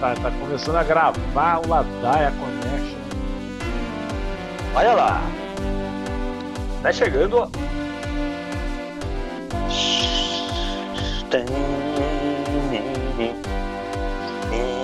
Tá, 0.00 0.14
tá 0.14 0.30
começando 0.30 0.76
a 0.76 0.82
gravar 0.82 1.58
o 1.58 1.68
Ladaia 1.68 2.32
Connection. 2.32 2.98
Olha 4.74 4.94
lá. 4.94 5.20
Tá 6.82 6.90
chegando. 6.90 7.50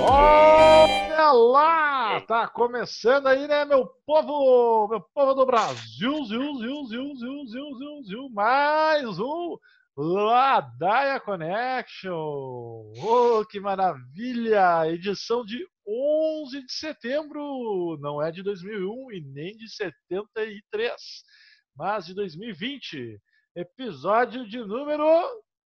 Olha 0.03 1.33
lá! 1.33 2.21
Tá 2.21 2.47
começando 2.47 3.29
aí, 3.29 3.49
né, 3.49 3.65
meu 3.65 3.87
povo? 4.07 4.87
Meu 4.89 5.01
povo 5.01 5.33
do 5.33 5.47
Brasil, 5.47 6.13
ziu, 6.27 6.59
ziu, 6.59 6.85
ziu, 6.89 7.17
ziu, 7.17 7.47
ziu, 7.47 7.79
ziu, 7.79 8.03
ziu. 8.05 8.29
Mais 8.35 9.19
um 9.19 9.57
Ladaia 9.97 11.19
Connection. 11.19 12.93
Oh, 13.03 13.47
que 13.49 13.59
maravilha! 13.59 14.87
Edição 14.91 15.43
de 15.43 15.67
11 15.89 16.67
de 16.67 16.73
setembro. 16.73 17.97
Não 17.99 18.21
é 18.21 18.31
de 18.31 18.43
2001 18.43 19.13
e 19.13 19.21
nem 19.23 19.57
de 19.57 19.67
73, 19.71 20.93
mas 21.75 22.05
de 22.05 22.15
2020. 22.15 23.19
Episódio 23.57 24.47
de 24.47 24.59
número 24.59 25.07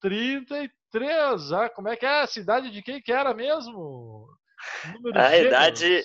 33. 0.01 1.53
Ah, 1.53 1.69
como 1.69 1.89
é 1.89 1.97
que 1.97 2.07
é? 2.07 2.21
A 2.21 2.27
cidade 2.29 2.71
de 2.71 2.83
quem 2.83 3.03
que 3.03 3.11
era 3.11 3.35
mesmo? 3.35 4.29
Número 4.95 5.19
a 5.19 5.37
idade 5.37 6.05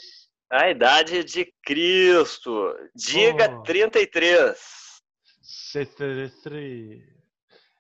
a 0.52 0.70
idade 0.70 1.24
de 1.24 1.54
Cristo. 1.64 2.76
Diga 2.96 3.56
oh. 3.56 3.62
33. 3.62 4.58
73. 5.44 7.25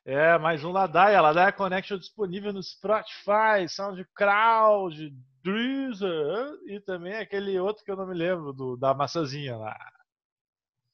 É, 0.06 0.38
mais 0.38 0.64
um 0.64 0.72
Ladaia. 0.72 1.20
Ladaia 1.20 1.52
Connection 1.52 1.98
disponível 1.98 2.53
no 2.53 2.61
Spotify, 2.61 3.67
SoundCloud, 3.67 5.11
Deezer 5.44 6.59
e 6.67 6.80
também 6.80 7.16
aquele 7.16 7.59
outro 7.59 7.84
que 7.84 7.89
eu 7.89 7.95
não 7.95 8.06
me 8.06 8.14
lembro, 8.14 8.53
do, 8.53 8.78
da 8.78 8.94
maçãzinha 8.94 9.58
lá. 9.58 9.76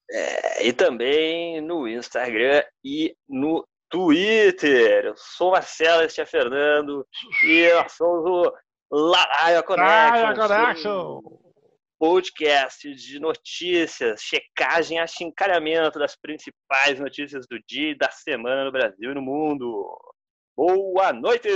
É, 0.10 0.66
e 0.66 0.72
também 0.72 1.60
no 1.60 1.86
Instagram 1.90 2.64
e 2.86 3.14
no 3.28 3.68
Twitter. 3.90 5.08
Eu 5.08 5.18
sou 5.18 5.52
Marcelo, 5.52 6.04
este 6.04 6.22
é 6.22 6.26
Fernando 6.26 7.06
e 7.44 7.70
nós 7.74 7.92
somos 7.92 8.26
o 8.26 8.54
Laraia 8.90 9.62
Connection. 9.62 10.36
Connection. 10.36 11.22
Podcast 12.02 12.92
de 12.96 13.20
notícias, 13.20 14.22
checagem, 14.22 14.98
achincalhamento 14.98 16.00
das 16.00 16.16
principais 16.16 17.00
notícias 17.00 17.46
do 17.48 17.60
dia 17.68 17.92
e 17.92 17.96
da 17.96 18.10
semana 18.10 18.66
no 18.66 18.72
Brasil 18.72 19.12
e 19.12 19.14
no 19.14 19.22
mundo. 19.22 19.88
Boa 20.58 21.14
noite! 21.14 21.48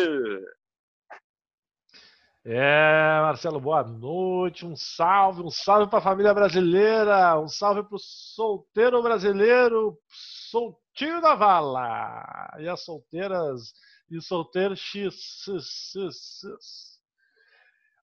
É, 2.46 3.22
Marcelo, 3.22 3.60
boa 3.60 3.82
noite. 3.82 4.68
Um 4.68 4.76
salve, 4.76 5.42
um 5.42 5.50
salve 5.50 5.90
para 5.90 5.98
a 5.98 6.04
família 6.04 6.32
brasileira, 6.32 7.40
um 7.40 7.48
salve 7.48 7.82
para 7.82 7.96
o 7.96 8.00
solteiro 8.00 9.02
brasileiro, 9.02 9.98
soltinho 10.08 11.22
da 11.22 11.34
vala. 11.34 12.56
E 12.60 12.70
as 12.70 12.86
solteiras 12.86 13.74
e 14.12 14.22
solteiros 14.22 14.80
X. 14.80 15.44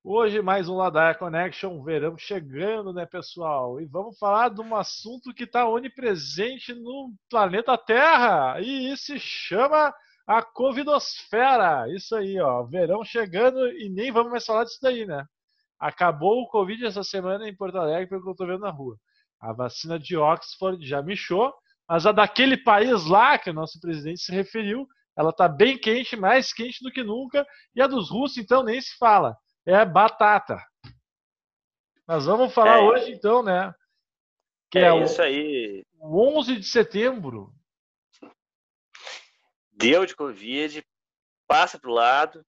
Hoje 0.04 0.42
mais 0.42 0.68
um 0.68 0.74
Ladaia 0.74 1.14
Connection, 1.14 1.80
verão 1.80 2.18
chegando, 2.18 2.92
né, 2.92 3.06
pessoal? 3.06 3.80
E 3.80 3.86
vamos 3.86 4.18
falar 4.18 4.48
de 4.48 4.60
um 4.60 4.74
assunto 4.74 5.32
que 5.32 5.44
está 5.44 5.68
onipresente 5.68 6.74
no 6.74 7.14
planeta 7.30 7.78
Terra 7.78 8.60
e 8.60 8.96
se 8.96 9.20
chama 9.20 9.94
a 10.26 10.42
Covidosfera. 10.42 11.86
Isso 11.94 12.16
aí, 12.16 12.36
ó, 12.40 12.64
verão 12.64 13.04
chegando 13.04 13.64
e 13.78 13.88
nem 13.88 14.10
vamos 14.10 14.32
mais 14.32 14.44
falar 14.44 14.64
disso 14.64 14.80
daí, 14.82 15.06
né? 15.06 15.24
Acabou 15.78 16.42
o 16.42 16.48
Covid 16.48 16.84
essa 16.84 17.04
semana 17.04 17.48
em 17.48 17.54
Porto 17.54 17.78
Alegre, 17.78 18.08
pelo 18.08 18.22
que 18.22 18.28
eu 18.28 18.32
estou 18.32 18.46
vendo 18.48 18.62
na 18.62 18.70
rua. 18.70 18.96
A 19.40 19.52
vacina 19.52 20.00
de 20.00 20.16
Oxford 20.16 20.84
já 20.84 21.00
michou, 21.00 21.54
mas 21.88 22.06
a 22.06 22.10
daquele 22.10 22.56
país 22.56 23.06
lá 23.06 23.38
que 23.38 23.50
o 23.50 23.54
nosso 23.54 23.80
presidente 23.80 24.20
se 24.20 24.32
referiu, 24.32 24.84
ela 25.16 25.30
está 25.30 25.46
bem 25.48 25.78
quente, 25.78 26.16
mais 26.16 26.52
quente 26.52 26.82
do 26.82 26.90
que 26.90 27.04
nunca, 27.04 27.46
e 27.72 27.80
a 27.80 27.86
dos 27.86 28.10
russos, 28.10 28.38
então, 28.38 28.64
nem 28.64 28.80
se 28.80 28.96
fala 28.98 29.36
é 29.66 29.84
batata. 29.84 30.64
Nós 32.06 32.26
vamos 32.26 32.52
falar 32.52 32.78
é, 32.78 32.82
hoje, 32.82 33.12
então, 33.12 33.42
né? 33.42 33.74
Que 34.70 34.78
é, 34.78 34.88
é 34.88 35.04
isso 35.04 35.20
o, 35.20 35.24
aí. 35.24 35.84
O 35.98 36.38
11 36.38 36.56
de 36.56 36.66
setembro. 36.66 37.54
Deu 39.72 40.04
de 40.06 40.14
Covid, 40.14 40.84
passa 41.46 41.78
para 41.78 41.90
o 41.90 41.94
lado. 41.94 42.44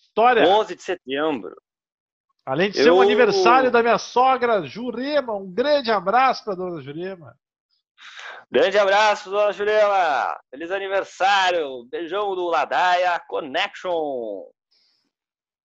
História. 0.00 0.46
11 0.46 0.74
de 0.74 0.82
setembro. 0.82 1.56
Além 2.44 2.70
de 2.70 2.78
Eu... 2.78 2.84
ser 2.84 2.90
o 2.90 3.00
aniversário 3.00 3.70
da 3.70 3.82
minha 3.82 3.98
sogra, 3.98 4.64
Jurema. 4.64 5.34
Um 5.34 5.52
grande 5.52 5.90
abraço 5.90 6.44
para 6.44 6.54
dona 6.54 6.80
Jurema. 6.80 7.36
Grande 8.50 8.78
abraço, 8.78 9.30
dona 9.30 9.52
Jurema. 9.52 10.38
Feliz 10.50 10.70
aniversário. 10.70 11.84
Beijão 11.90 12.34
do 12.34 12.46
Ladaia 12.46 13.18
Connection. 13.28 14.44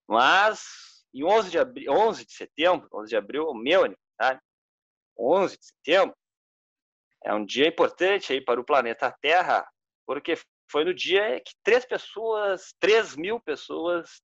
Mas 0.07 0.90
e 1.13 1.23
11 1.23 1.51
de, 1.51 1.59
abril, 1.59 1.91
11 1.91 2.25
de 2.25 2.33
setembro, 2.33 2.87
11 2.93 3.09
de 3.09 3.15
abril, 3.15 3.47
o 3.47 3.53
meu 3.53 3.83
aniversário, 3.83 4.41
11 5.17 5.57
de 5.57 5.65
setembro, 5.65 6.15
é 7.23 7.33
um 7.33 7.45
dia 7.45 7.67
importante 7.67 8.33
aí 8.33 8.41
para 8.41 8.59
o 8.59 8.65
planeta 8.65 9.15
Terra, 9.21 9.67
porque 10.05 10.35
foi 10.71 10.85
no 10.85 10.93
dia 10.93 11.39
que 11.39 11.53
três 11.63 11.85
pessoas, 11.85 12.73
3 12.79 13.15
mil 13.15 13.39
pessoas 13.39 14.21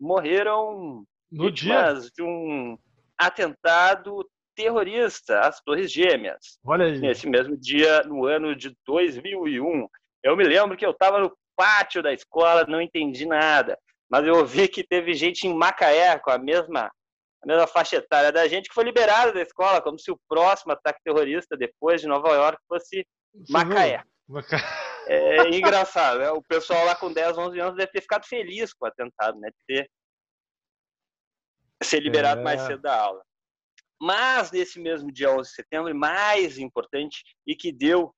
morreram 0.00 1.04
no 1.30 1.50
dia 1.50 1.92
de 2.14 2.22
um 2.22 2.76
atentado 3.16 4.28
terrorista 4.56 5.40
às 5.40 5.60
Torres 5.60 5.92
Gêmeas. 5.92 6.58
Olha 6.64 6.86
aí. 6.86 6.98
Nesse 6.98 7.28
mesmo 7.28 7.56
dia, 7.56 8.02
no 8.02 8.24
ano 8.26 8.56
de 8.56 8.76
2001. 8.84 9.86
Eu 10.22 10.36
me 10.36 10.44
lembro 10.44 10.76
que 10.76 10.84
eu 10.84 10.90
estava 10.90 11.20
no 11.20 11.36
pátio 11.54 12.02
da 12.02 12.12
escola, 12.12 12.66
não 12.66 12.80
entendi 12.80 13.26
nada 13.26 13.78
mas 14.10 14.26
eu 14.26 14.36
ouvi 14.36 14.66
que 14.66 14.82
teve 14.82 15.14
gente 15.14 15.46
em 15.46 15.54
Macaé 15.54 16.18
com 16.18 16.30
a 16.30 16.38
mesma, 16.38 16.90
a 17.42 17.46
mesma 17.46 17.66
faixa 17.66 17.96
etária 17.96 18.32
da 18.32 18.48
gente 18.48 18.68
que 18.68 18.74
foi 18.74 18.84
liberada 18.84 19.32
da 19.32 19.40
escola, 19.40 19.80
como 19.80 19.98
se 19.98 20.10
o 20.10 20.18
próximo 20.28 20.72
ataque 20.72 21.00
terrorista 21.04 21.56
depois 21.56 22.00
de 22.00 22.08
Nova 22.08 22.30
York 22.30 22.60
fosse 22.66 23.06
Macaé. 23.48 24.02
Macaé. 24.28 24.90
É 25.06 25.48
engraçado, 25.48 26.20
né? 26.20 26.30
o 26.30 26.42
pessoal 26.42 26.84
lá 26.84 26.94
com 26.94 27.12
10, 27.12 27.36
11 27.36 27.58
anos 27.60 27.76
deve 27.76 27.90
ter 27.90 28.00
ficado 28.00 28.24
feliz 28.26 28.72
com 28.72 28.84
o 28.84 28.88
atentado, 28.88 29.38
né? 29.40 29.48
De 29.48 29.56
ter 29.66 29.90
ser 31.82 32.00
liberado 32.00 32.40
é. 32.40 32.44
mais 32.44 32.60
cedo 32.62 32.82
da 32.82 32.96
aula. 32.96 33.22
Mas 34.00 34.50
nesse 34.50 34.80
mesmo 34.80 35.10
dia 35.12 35.30
11 35.30 35.48
de 35.48 35.54
setembro, 35.54 35.94
mais 35.94 36.58
importante 36.58 37.22
e 37.46 37.54
que 37.54 37.72
deu 37.72 38.14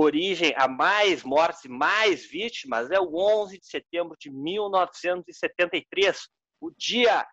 origem 0.00 0.54
a 0.56 0.68
mais 0.68 1.24
mortes 1.24 1.64
e 1.64 1.68
mais 1.68 2.24
vítimas 2.24 2.88
é 2.90 3.00
o 3.00 3.16
11 3.16 3.58
de 3.58 3.66
setembro 3.66 4.16
de 4.18 4.30
1973, 4.30 6.28
o 6.60 6.70
dia 6.70 7.26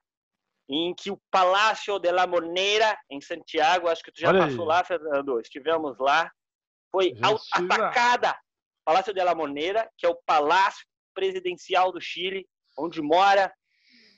em 0.68 0.92
que 0.96 1.12
o 1.12 1.22
Palácio 1.30 2.00
de 2.00 2.12
la 2.12 2.26
Moneda, 2.26 2.98
em 3.08 3.22
Santiago, 3.22 3.88
acho 3.88 4.02
que 4.02 4.12
tu 4.12 4.20
já 4.20 4.30
Olha 4.30 4.40
passou 4.40 4.62
aí. 4.62 4.68
lá, 4.68 4.84
Fernando, 4.84 5.40
estivemos 5.40 5.96
lá, 6.00 6.32
foi 6.92 7.14
atacada. 7.54 8.36
Palácio 8.84 9.14
de 9.14 9.24
la 9.24 9.36
Moneda, 9.36 9.88
que 9.96 10.08
é 10.08 10.10
o 10.10 10.20
palácio 10.26 10.84
presidencial 11.14 11.92
do 11.92 12.02
Chile, 12.02 12.48
onde 12.78 13.00
mora 13.00 13.54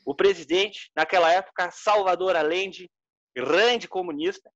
o 0.06 0.16
presidente, 0.16 0.90
naquela 0.96 1.30
época, 1.32 1.70
Salvador 1.72 2.38
Allende, 2.38 2.90
grande 3.36 3.90
comunista. 3.90 4.50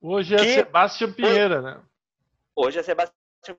Hoje 0.00 0.34
é 0.36 0.38
Sebastião 0.38 1.12
Pinheira, 1.12 1.60
né? 1.60 1.84
Hoje 2.56 2.78
é 2.78 2.82
Sebastião 2.82 3.14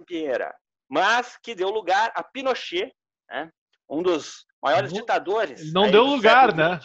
Pinheira, 0.06 0.56
mas 0.90 1.38
que 1.38 1.56
deu 1.56 1.70
lugar 1.70 2.12
a 2.16 2.24
Pinochet, 2.24 2.94
né? 3.30 3.52
um 3.90 4.02
dos 4.02 4.46
maiores 4.62 4.92
não, 4.92 5.00
ditadores. 5.00 5.74
Não 5.74 5.92
deu 5.92 6.04
lugar, 6.04 6.56
né? 6.56 6.80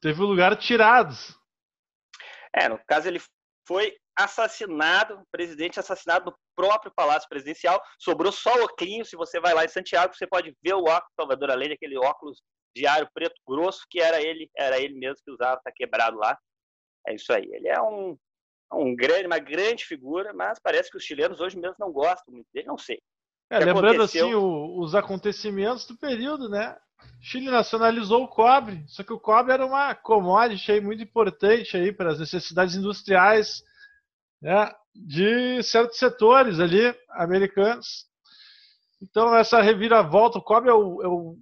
Teve 0.00 0.22
o 0.22 0.26
lugar 0.26 0.56
tirado. 0.56 1.14
É, 2.54 2.68
no 2.68 2.78
caso 2.86 3.08
ele 3.08 3.20
foi 3.66 3.96
assassinado, 4.16 5.22
presidente 5.30 5.78
assassinado 5.78 6.30
no 6.30 6.38
próprio 6.56 6.92
Palácio 6.94 7.28
Presidencial. 7.28 7.82
Sobrou 7.98 8.32
só 8.32 8.54
o 8.58 8.64
oclinho, 8.64 9.04
se 9.04 9.16
você 9.16 9.40
vai 9.40 9.52
lá 9.52 9.64
em 9.64 9.68
Santiago, 9.68 10.14
você 10.14 10.26
pode 10.26 10.56
ver 10.62 10.74
o 10.74 10.84
óculos 10.84 11.12
Salvador 11.14 11.50
Allende, 11.50 11.74
aquele 11.74 11.98
óculos 11.98 12.40
de 12.74 12.86
aro 12.86 13.08
preto 13.12 13.34
grosso, 13.46 13.84
que 13.90 14.00
era 14.00 14.22
ele, 14.22 14.50
era 14.56 14.78
ele 14.78 14.94
mesmo 14.94 15.22
que 15.24 15.30
usava, 15.30 15.60
tá 15.62 15.72
quebrado 15.74 16.16
lá. 16.16 16.38
É 17.06 17.14
isso 17.14 17.32
aí. 17.32 17.48
Ele 17.52 17.68
é 17.68 17.80
um 17.80 18.16
um 18.72 18.94
grande, 18.94 19.26
uma 19.26 19.38
grande 19.38 19.84
figura, 19.84 20.32
mas 20.32 20.58
parece 20.58 20.90
que 20.90 20.96
os 20.96 21.04
chilenos 21.04 21.40
hoje 21.40 21.58
mesmo 21.58 21.76
não 21.78 21.92
gostam 21.92 22.34
muito 22.34 22.48
dele, 22.52 22.66
não 22.66 22.78
sei. 22.78 23.00
É, 23.50 23.58
lembrando 23.58 24.02
aconteceu... 24.02 24.26
assim 24.26 24.34
o, 24.34 24.80
os 24.80 24.94
acontecimentos 24.94 25.86
do 25.86 25.96
período, 25.96 26.48
né? 26.48 26.76
Chile 27.20 27.50
nacionalizou 27.50 28.24
o 28.24 28.28
cobre, 28.28 28.84
só 28.88 29.02
que 29.02 29.12
o 29.12 29.20
cobre 29.20 29.52
era 29.52 29.64
uma 29.64 29.94
commodity 29.94 30.72
aí 30.72 30.80
muito 30.80 31.02
importante 31.02 31.76
aí 31.76 31.92
para 31.92 32.10
as 32.10 32.18
necessidades 32.18 32.74
industriais 32.74 33.62
né, 34.40 34.72
de 34.94 35.62
certos 35.62 35.98
setores 35.98 36.58
ali 36.58 36.94
americanos. 37.10 38.06
Então 39.00 39.34
essa 39.34 39.60
reviravolta, 39.60 40.38
o 40.38 40.42
cobre 40.42 40.70
é 40.70 40.74
o, 40.74 41.02
é 41.02 41.08
o 41.08 41.36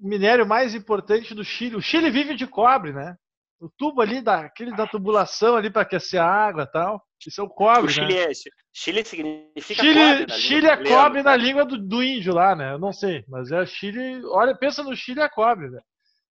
minério 0.00 0.46
mais 0.46 0.74
importante 0.74 1.34
do 1.34 1.44
Chile. 1.44 1.76
O 1.76 1.82
Chile 1.82 2.10
vive 2.10 2.34
de 2.34 2.46
cobre, 2.46 2.92
né? 2.92 3.16
O 3.64 3.70
tubo 3.78 4.02
ali, 4.02 4.20
da, 4.20 4.40
aquele 4.40 4.76
da 4.76 4.86
tubulação 4.86 5.56
ali 5.56 5.70
para 5.70 5.80
aquecer 5.80 6.20
a 6.20 6.26
água 6.26 6.64
e 6.64 6.70
tal. 6.70 7.02
Isso 7.26 7.40
é 7.40 7.44
o 7.44 7.48
cobre, 7.48 7.86
o 7.86 7.88
Chile, 7.88 8.12
né? 8.14 8.24
é, 8.24 8.30
Chile 8.70 9.04
significa 9.06 9.82
Chile, 9.82 10.18
cobre. 10.18 10.32
Chile 10.34 10.66
é 10.66 10.76
cobre 10.84 11.22
na 11.22 11.34
língua 11.34 11.64
do, 11.64 11.78
do, 11.78 12.02
índio 12.02 12.34
lá, 12.34 12.54
né? 12.54 12.74
Eu 12.74 12.78
não 12.78 12.92
sei, 12.92 13.24
mas 13.26 13.50
é 13.50 13.64
Chile. 13.64 14.22
Olha, 14.26 14.54
pensa 14.54 14.82
no 14.82 14.94
Chile 14.94 15.20
é 15.20 15.28
cobre, 15.30 15.70
né? 15.70 15.80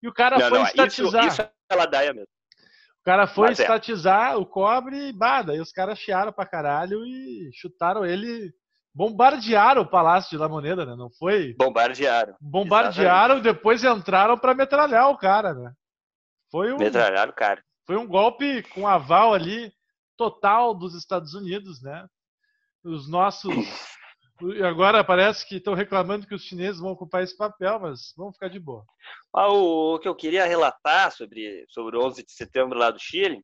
E 0.04 0.08
o 0.08 0.14
cara 0.14 0.38
não, 0.38 0.48
foi 0.48 0.60
não, 0.60 0.66
estatizar. 0.66 1.26
Isso, 1.26 1.42
isso 1.42 1.52
é 1.72 1.76
ladaia 1.76 2.14
mesmo. 2.14 2.28
O 3.02 3.04
cara 3.04 3.26
foi 3.26 3.50
mas 3.50 3.60
é. 3.60 3.64
estatizar 3.64 4.34
é. 4.34 4.36
o 4.36 4.46
cobre 4.46 5.10
e 5.10 5.12
bada. 5.14 5.56
E 5.56 5.60
os 5.60 5.72
caras 5.72 5.98
chiaram 5.98 6.32
pra 6.32 6.46
caralho 6.46 7.04
e 7.04 7.50
chutaram 7.54 8.06
ele. 8.06 8.54
Bombardearam 8.96 9.82
o 9.82 9.90
Palácio 9.90 10.30
de 10.30 10.38
La 10.38 10.48
Moneda, 10.48 10.86
né? 10.86 10.96
Não 10.96 11.10
foi? 11.18 11.56
Bombardearam. 11.58 12.36
Bombardearam 12.40 13.40
e 13.40 13.42
depois 13.42 13.84
entraram 13.84 14.38
para 14.38 14.54
metralhar 14.54 15.10
o 15.10 15.18
cara, 15.18 15.52
né? 15.56 15.74
Foi 16.54 16.72
um, 16.72 16.78
metralharam 16.78 17.32
o 17.32 17.36
cara. 17.36 17.64
Foi 17.84 17.98
um 17.98 18.08
golpe 18.08 18.62
com 18.70 18.88
aval 18.88 19.34
ali 19.34 19.74
total 20.16 20.76
dos 20.76 20.94
Estados 20.94 21.34
Unidos, 21.34 21.82
né? 21.82 22.08
Os 22.84 23.10
nossos. 23.10 23.50
Agora 24.64 25.04
parece 25.04 25.48
que 25.48 25.56
estão 25.56 25.74
reclamando 25.74 26.28
que 26.28 26.36
os 26.36 26.44
chineses 26.44 26.80
vão 26.80 26.92
ocupar 26.92 27.24
esse 27.24 27.36
papel, 27.36 27.80
mas 27.80 28.14
vamos 28.16 28.36
ficar 28.36 28.50
de 28.50 28.60
boa. 28.60 28.86
Ah, 29.34 29.48
o 29.52 29.98
que 29.98 30.08
eu 30.08 30.14
queria 30.14 30.46
relatar 30.46 31.12
sobre, 31.12 31.66
sobre 31.70 31.98
o 31.98 32.06
11 32.06 32.24
de 32.24 32.32
setembro 32.32 32.78
lá 32.78 32.92
do 32.92 33.00
Chile 33.00 33.44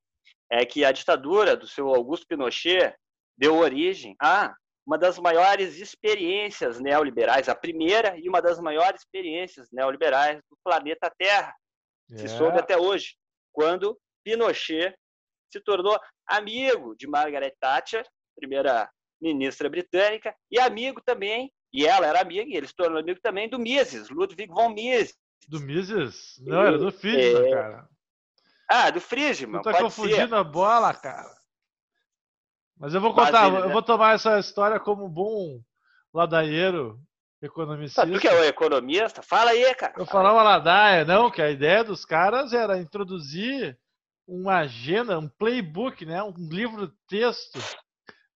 é 0.51 0.63
que 0.63 0.85
a 0.85 0.91
ditadura 0.91 1.57
do 1.57 1.65
seu 1.65 1.87
Augusto 1.87 2.27
Pinochet 2.27 2.93
deu 3.35 3.57
origem 3.57 4.15
a 4.21 4.53
uma 4.85 4.99
das 4.99 5.17
maiores 5.17 5.79
experiências 5.79 6.79
neoliberais, 6.79 7.49
a 7.49 7.55
primeira 7.55 8.15
e 8.19 8.29
uma 8.29 8.41
das 8.41 8.59
maiores 8.59 9.01
experiências 9.01 9.67
neoliberais 9.71 10.41
do 10.49 10.57
planeta 10.63 11.11
Terra, 11.17 11.55
se 12.15 12.25
é. 12.25 12.27
soube 12.27 12.59
até 12.59 12.77
hoje, 12.77 13.15
quando 13.51 13.99
Pinochet 14.23 14.95
se 15.51 15.59
tornou 15.59 15.99
amigo 16.27 16.95
de 16.95 17.07
Margaret 17.07 17.53
Thatcher, 17.59 18.05
primeira 18.35 18.89
ministra 19.21 19.69
britânica, 19.69 20.35
e 20.51 20.59
amigo 20.59 21.01
também, 21.01 21.51
e 21.73 21.85
ela 21.85 22.07
era 22.07 22.21
amiga, 22.21 22.49
e 22.49 22.55
ele 22.55 22.67
se 22.67 22.75
tornou 22.75 22.99
amigo 22.99 23.19
também 23.21 23.49
do 23.49 23.59
Mises, 23.59 24.09
Ludwig 24.09 24.47
von 24.47 24.69
Mises. 24.69 25.15
Do 25.47 25.59
Mises? 25.59 26.35
Não, 26.41 26.61
era 26.61 26.77
do 26.77 26.91
Friedman, 26.91 27.47
é... 27.47 27.53
cara. 27.53 27.89
Ah, 28.69 28.91
do 28.91 29.01
Friedman, 29.01 29.61
Tu 29.61 29.71
tá 29.71 29.79
confundindo 29.79 30.29
ser. 30.29 30.35
a 30.35 30.43
bola, 30.43 30.93
cara. 30.93 31.35
Mas 32.77 32.93
eu 32.93 33.01
vou 33.01 33.13
contar, 33.13 33.47
ele, 33.47 33.59
né? 33.59 33.65
eu 33.65 33.71
vou 33.71 33.81
tomar 33.81 34.15
essa 34.15 34.39
história 34.39 34.79
como 34.79 35.09
bom 35.09 35.59
ladaieiro 36.13 36.99
economicista. 37.41 38.05
Tá, 38.05 38.11
tu 38.11 38.19
que 38.19 38.27
é 38.27 38.33
o 38.33 38.43
economista? 38.43 39.21
Fala 39.21 39.51
aí, 39.51 39.73
cara. 39.75 39.93
Eu 39.97 40.05
falava 40.05 40.43
ladaia, 40.43 41.05
não, 41.05 41.31
que 41.31 41.41
a 41.41 41.49
ideia 41.49 41.83
dos 41.83 42.05
caras 42.05 42.53
era 42.53 42.79
introduzir 42.79 43.77
uma 44.27 44.59
agenda, 44.59 45.17
um 45.17 45.27
playbook, 45.27 46.05
né, 46.05 46.21
um 46.21 46.33
livro 46.37 46.91
texto, 47.07 47.59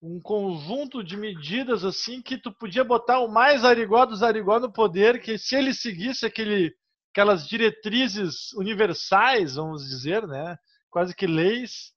um 0.01 0.19
conjunto 0.19 1.03
de 1.03 1.15
medidas 1.15 1.85
assim 1.85 2.21
que 2.21 2.38
tu 2.38 2.51
podia 2.51 2.83
botar 2.83 3.19
o 3.19 3.27
mais 3.27 3.63
arigó 3.63 4.05
dos 4.05 4.23
arigó 4.23 4.59
no 4.59 4.71
poder, 4.71 5.21
que 5.21 5.38
se 5.38 5.56
ele 5.56 5.73
seguisse 5.73 6.25
aquele, 6.25 6.75
aquelas 7.11 7.47
diretrizes 7.47 8.51
universais, 8.53 9.56
vamos 9.56 9.88
dizer, 9.88 10.27
né, 10.27 10.57
quase 10.89 11.15
que 11.15 11.27
leis, 11.27 11.94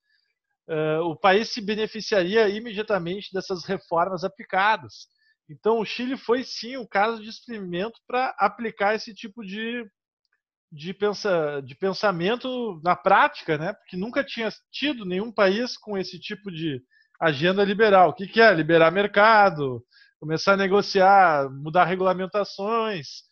uh, 0.68 1.02
o 1.04 1.16
país 1.16 1.48
se 1.48 1.60
beneficiaria 1.60 2.48
imediatamente 2.48 3.32
dessas 3.32 3.64
reformas 3.64 4.24
aplicadas. 4.24 5.08
Então, 5.48 5.78
o 5.78 5.84
Chile 5.84 6.16
foi 6.16 6.42
sim 6.42 6.76
um 6.76 6.86
caso 6.86 7.22
de 7.22 7.28
experimento 7.28 8.00
para 8.06 8.34
aplicar 8.38 8.94
esse 8.94 9.14
tipo 9.14 9.44
de, 9.44 9.84
de, 10.72 10.92
pensa, 10.92 11.60
de 11.64 11.74
pensamento 11.76 12.80
na 12.82 12.96
prática, 12.96 13.56
né? 13.56 13.72
porque 13.72 13.96
nunca 13.96 14.24
tinha 14.24 14.48
tido 14.72 15.04
nenhum 15.04 15.30
país 15.32 15.76
com 15.76 15.96
esse 15.96 16.18
tipo 16.18 16.50
de 16.50 16.82
agenda 17.20 17.64
liberal. 17.64 18.10
O 18.10 18.14
que, 18.14 18.26
que 18.26 18.40
é? 18.40 18.52
Liberar 18.52 18.90
mercado, 18.90 19.84
começar 20.18 20.54
a 20.54 20.56
negociar, 20.56 21.48
mudar 21.50 21.84
regulamentações. 21.84 23.22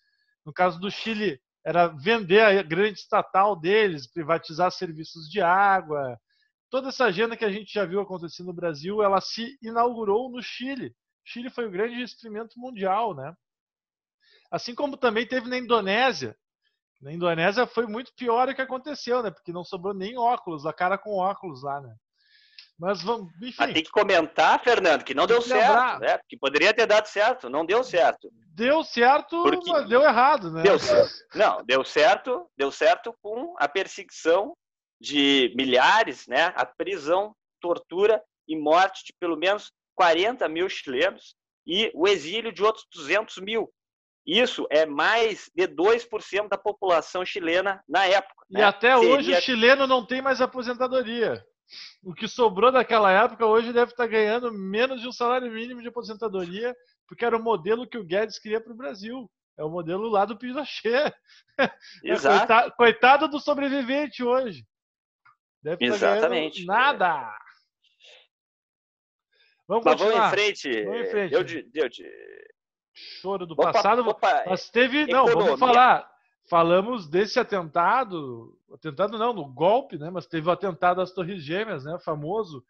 No 0.47 0.53
caso 0.53 0.79
do 0.79 0.91
Chile, 0.91 1.41
era 1.65 1.89
vender 1.89 2.41
a 2.41 2.63
grande 2.63 2.99
estatal 2.99 3.59
deles, 3.59 4.07
privatizar 4.07 4.71
serviços 4.71 5.29
de 5.29 5.41
água. 5.41 6.19
Toda 6.71 6.91
essa 6.91 7.07
agenda 7.07 7.37
que 7.37 7.45
a 7.45 7.51
gente 7.51 7.73
já 7.73 7.85
viu 7.85 8.01
acontecer 8.01 8.43
no 8.45 8.53
Brasil, 8.53 9.03
ela 9.03 9.21
se 9.21 9.59
inaugurou 9.63 10.31
no 10.31 10.43
Chile. 10.43 10.95
Chile 11.25 11.51
foi 11.51 11.67
o 11.67 11.71
grande 11.71 12.03
experimento 12.03 12.59
mundial, 12.59 13.15
né? 13.15 13.35
Assim 14.51 14.75
como 14.75 14.97
também 14.97 15.27
teve 15.27 15.49
na 15.49 15.59
Indonésia. 15.59 16.37
Na 17.01 17.13
Indonésia 17.13 17.67
foi 17.67 17.87
muito 17.87 18.13
pior 18.15 18.49
o 18.49 18.55
que 18.55 18.63
aconteceu, 18.63 19.23
né? 19.23 19.31
Porque 19.31 19.53
não 19.53 19.65
sobrou 19.65 19.93
nem 19.93 20.17
óculos, 20.17 20.65
a 20.65 20.73
cara 20.73 20.97
com 20.97 21.17
óculos 21.17 21.63
lá, 21.63 21.81
né? 21.81 21.95
Mas 22.79 23.03
vamos, 23.03 23.33
enfim. 23.37 23.55
Mas 23.59 23.73
tem 23.73 23.83
que 23.83 23.91
comentar, 23.91 24.63
Fernando, 24.63 25.05
que 25.05 25.15
não 25.15 25.27
deu 25.27 25.41
certo, 25.41 26.01
né? 26.01 26.19
Que 26.29 26.37
poderia 26.37 26.75
ter 26.75 26.87
dado 26.87 27.07
certo, 27.07 27.49
não 27.49 27.65
deu 27.65 27.85
certo. 27.85 28.29
Deu 28.49 28.83
certo, 28.83 29.43
Porque... 29.43 29.71
mas 29.71 29.89
deu 29.89 30.03
errado, 30.03 30.51
né? 30.51 30.63
Deu, 30.63 30.77
não, 31.35 31.65
deu 31.65 31.85
certo, 31.85 32.49
deu 32.57 32.71
certo 32.71 33.15
com 33.23 33.55
a 33.59 33.69
perseguição 33.69 34.57
de 35.01 35.53
milhares, 35.57 36.27
né? 36.27 36.53
A 36.57 36.65
prisão, 36.67 37.35
tortura 37.61 38.23
e 38.49 38.59
morte 38.59 39.05
de 39.05 39.13
pelo 39.19 39.37
menos 39.37 39.73
40 39.95 40.49
mil 40.49 40.69
chilenos 40.69 41.35
e 41.67 41.91
o 41.95 42.07
exílio 42.07 42.53
de 42.53 42.63
outros 42.63 42.87
200 42.93 43.39
mil. 43.39 43.73
Isso 44.27 44.67
é 44.71 44.87
mais 44.87 45.51
de 45.55 45.69
2% 45.69 46.49
da 46.49 46.57
população 46.57 47.25
chilena 47.25 47.83
na 47.87 48.07
época. 48.07 48.47
E 48.51 48.55
né? 48.55 48.65
até 48.65 48.97
Seria... 48.97 49.15
hoje 49.15 49.33
o 49.33 49.41
chileno 49.41 49.87
não 49.87 50.05
tem 50.05 50.23
mais 50.23 50.41
aposentadoria. 50.41 51.45
O 52.03 52.15
que 52.15 52.29
sobrou 52.29 52.73
daquela 52.73 53.11
época 53.11 53.47
hoje 53.47 53.73
deve 53.73 53.93
estar 53.93 54.07
ganhando 54.07 54.53
menos 54.53 55.01
de 55.01 55.09
um 55.09 55.13
salário 55.13 55.51
mínimo 55.51 55.83
de 55.83 55.89
aposentadoria, 55.89 56.75
porque 57.07 57.25
era 57.25 57.37
o 57.37 57.43
modelo 57.43 57.87
que 57.87 57.99
o 57.99 58.05
Guedes 58.05 58.39
queria 58.39 58.61
para 58.61 58.73
o 58.73 58.77
Brasil. 58.77 59.31
É 59.59 59.65
o 59.65 59.71
modelo 59.71 60.09
lá 60.09 60.25
do 60.25 60.37
Pinochet. 60.37 61.15
Exato. 62.05 62.39
coitado, 62.39 62.73
coitado 62.77 63.29
do 63.29 63.39
sobrevivente 63.39 64.23
hoje. 64.23 64.65
Deve 65.63 65.87
Exatamente. 65.87 66.65
nada. 66.67 67.35
Vamos 69.67 69.85
Mas 69.85 69.99
vamos 69.99 70.15
em 70.15 70.31
frente. 70.31 70.85
Vamos 70.85 71.01
em 71.01 71.11
frente. 71.11 71.31
Deu 71.31 71.45
de, 71.45 71.63
deu 71.63 71.89
de... 71.89 72.05
Choro 72.95 73.45
do 73.45 73.57
passado. 73.57 74.05
mas 74.47 74.71
teve. 74.71 75.07
Não, 75.07 75.27
vamos 75.27 75.59
falar. 75.59 76.09
Falamos 76.49 77.09
desse 77.09 77.41
atentado. 77.41 78.57
Atentado 78.73 79.19
não, 79.19 79.33
no 79.33 79.47
golpe, 79.47 79.99
né? 79.99 80.11
Mas 80.11 80.27
teve 80.27 80.49
o 80.49 80.53
atentado 80.53 81.01
às 81.01 81.13
Torres 81.13 81.43
Gêmeas, 81.43 81.85
né? 81.85 81.99
Famoso. 82.05 82.65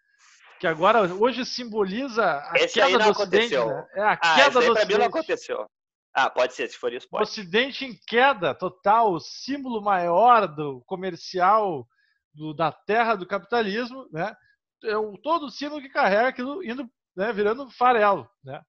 Que 0.61 0.67
agora, 0.67 1.13
hoje 1.15 1.45
simboliza 1.45 2.25
a 2.25 2.53
esse 2.57 2.81
queda 2.81 2.99
do 2.99 3.11
Ocidente. 3.11 3.57
Né? 3.57 3.87
É 3.95 4.03
a 4.03 4.13
ah, 4.13 4.17
queda 4.17 4.61
do 4.61 4.73
Ocidente. 4.73 4.99
não 4.99 5.07
aconteceu. 5.07 5.67
Ah, 6.15 6.31
pode 6.31 6.55
ser, 6.55 6.69
se 6.69 6.79
for 6.79 6.93
isso, 6.93 7.09
pode. 7.09 7.23
O 7.23 7.25
Ocidente 7.25 7.85
em 7.85 7.99
queda 8.07 8.55
total, 8.55 9.13
o 9.13 9.21
símbolo 9.21 9.83
maior 9.83 10.47
do 10.47 10.81
comercial 10.87 11.87
do, 12.33 12.55
da 12.55 12.71
terra 12.71 13.17
do 13.17 13.27
capitalismo, 13.27 14.09
né? 14.13 14.35
É 14.85 14.97
o, 14.97 15.17
todo 15.19 15.47
o 15.47 15.51
sino 15.51 15.81
que 15.81 15.89
carrega 15.89 16.29
aquilo 16.29 16.63
indo, 16.63 16.89
né, 17.17 17.33
virando 17.33 17.69
farelo, 17.71 18.29
né? 18.43 18.63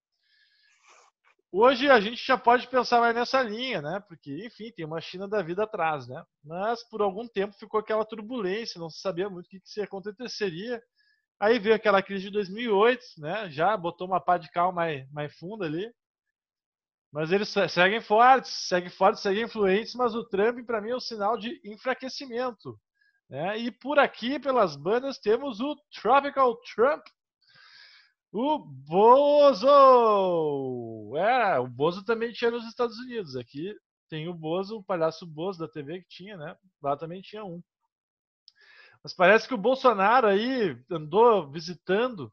Hoje 1.58 1.90
a 1.90 2.02
gente 2.02 2.26
já 2.26 2.38
pode 2.38 2.68
pensar 2.68 3.00
mais 3.00 3.16
nessa 3.16 3.42
linha, 3.42 3.82
né? 3.82 4.04
Porque, 4.10 4.46
enfim, 4.46 4.74
tem 4.76 4.86
uma 4.86 5.00
China 5.00 5.26
da 5.26 5.42
vida 5.42 5.64
atrás, 5.64 6.06
né? 6.06 6.22
Mas 6.44 6.84
por 6.90 7.02
algum 7.02 7.26
tempo 7.28 7.56
ficou 7.58 7.80
aquela 7.80 8.04
turbulência, 8.04 8.78
não 8.78 8.90
se 8.90 9.00
sabia 9.00 9.30
muito 9.30 9.46
o 9.46 9.50
que, 9.50 9.62
que 9.62 9.82
aconteceria. 9.82 10.84
Aí 11.40 11.58
veio 11.58 11.76
aquela 11.76 12.02
crise 12.04 12.26
de 12.26 12.32
2008, 12.32 13.02
né? 13.20 13.50
Já 13.50 13.78
botou 13.78 14.06
uma 14.06 14.20
pá 14.20 14.38
de 14.38 14.52
cal 14.52 14.74
mais, 14.74 15.10
mais 15.14 15.34
funda 15.38 15.66
ali. 15.66 15.90
Mas 17.10 17.32
eles 17.32 17.54
seguem 17.70 18.02
fortes, 18.02 18.52
seguem 18.52 18.90
fortes, 18.90 19.22
seguem 19.22 19.46
influentes, 19.46 19.96
mas 19.96 20.14
o 20.14 20.26
Trump, 20.26 20.66
para 20.66 20.82
mim, 20.82 20.90
é 20.90 20.96
um 20.98 21.00
sinal 21.00 21.38
de 21.38 21.62
enfraquecimento. 21.64 22.78
Né? 23.30 23.58
E 23.58 23.72
por 23.72 24.00
aqui, 24.00 24.40
pelas 24.40 24.76
bandas, 24.76 25.18
temos 25.18 25.60
o 25.60 25.76
Tropical 26.02 26.56
Trump, 26.76 27.06
o 28.32 28.60
Bozo! 28.60 29.68
É, 31.18 31.58
o 31.60 31.68
Bozo 31.68 32.04
também 32.04 32.32
tinha 32.34 32.52
nos 32.52 32.68
Estados 32.68 32.98
Unidos. 33.00 33.36
Aqui 33.36 33.74
tem 34.10 34.28
o 34.28 34.34
Bozo, 34.34 34.78
o 34.78 34.84
palhaço 34.84 35.26
Bozo 35.26 35.60
da 35.60 35.68
TV 35.68 36.02
que 36.02 36.10
tinha, 36.10 36.36
né? 36.38 36.58
Lá 36.82 36.98
também 36.98 37.22
tinha 37.22 37.46
um. 37.46 37.62
Mas 39.02 39.14
parece 39.14 39.48
que 39.48 39.54
o 39.54 39.58
Bolsonaro 39.58 40.28
aí 40.28 40.78
andou 40.92 41.50
visitando 41.50 42.32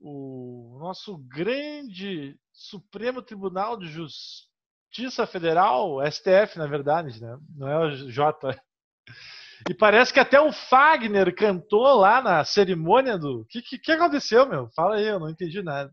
o 0.00 0.76
nosso 0.80 1.16
grande 1.18 2.38
Supremo 2.52 3.22
Tribunal 3.22 3.76
de 3.76 3.86
Justiça 3.86 5.26
Federal, 5.26 6.00
STF, 6.10 6.58
na 6.58 6.66
verdade, 6.66 7.20
né? 7.20 7.38
Não 7.56 7.68
é 7.68 7.78
o 7.78 8.10
J. 8.10 8.60
E 9.68 9.74
parece 9.74 10.14
que 10.14 10.18
até 10.18 10.40
o 10.40 10.50
Fagner 10.50 11.34
cantou 11.34 11.98
lá 11.98 12.22
na 12.22 12.42
cerimônia 12.42 13.18
do. 13.18 13.42
O 13.42 13.44
que, 13.44 13.60
que, 13.60 13.78
que, 13.78 13.92
aconteceu, 13.92 14.48
meu? 14.48 14.70
Fala 14.74 14.96
aí, 14.96 15.06
eu 15.06 15.20
não 15.20 15.28
entendi 15.28 15.62
nada. 15.62 15.92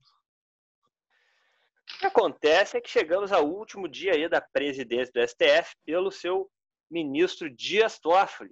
O 1.95 1.99
que 1.99 2.05
acontece 2.05 2.77
é 2.77 2.81
que 2.81 2.89
chegamos 2.89 3.33
ao 3.33 3.45
último 3.45 3.89
dia 3.89 4.13
aí 4.13 4.29
da 4.29 4.39
presidência 4.39 5.11
do 5.13 5.27
STF 5.27 5.75
pelo 5.85 6.09
seu 6.09 6.49
ministro 6.89 7.53
Dias 7.53 7.99
Toffoli. 7.99 8.51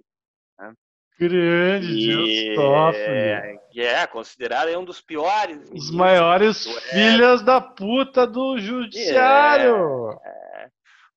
Né? 0.58 0.74
Grande 1.18 1.86
e, 1.86 1.96
Dias 1.96 2.56
Toffoli. 2.56 3.60
Que 3.70 3.80
é 3.80 4.06
considerado 4.06 4.68
um 4.78 4.84
dos 4.84 5.00
piores. 5.00 5.70
Os 5.72 5.90
maiores 5.90 6.66
filhas 6.90 7.40
da 7.42 7.62
puta 7.62 8.26
do 8.26 8.58
judiciário. 8.58 10.10
É, 10.22 10.64
é. 10.64 10.70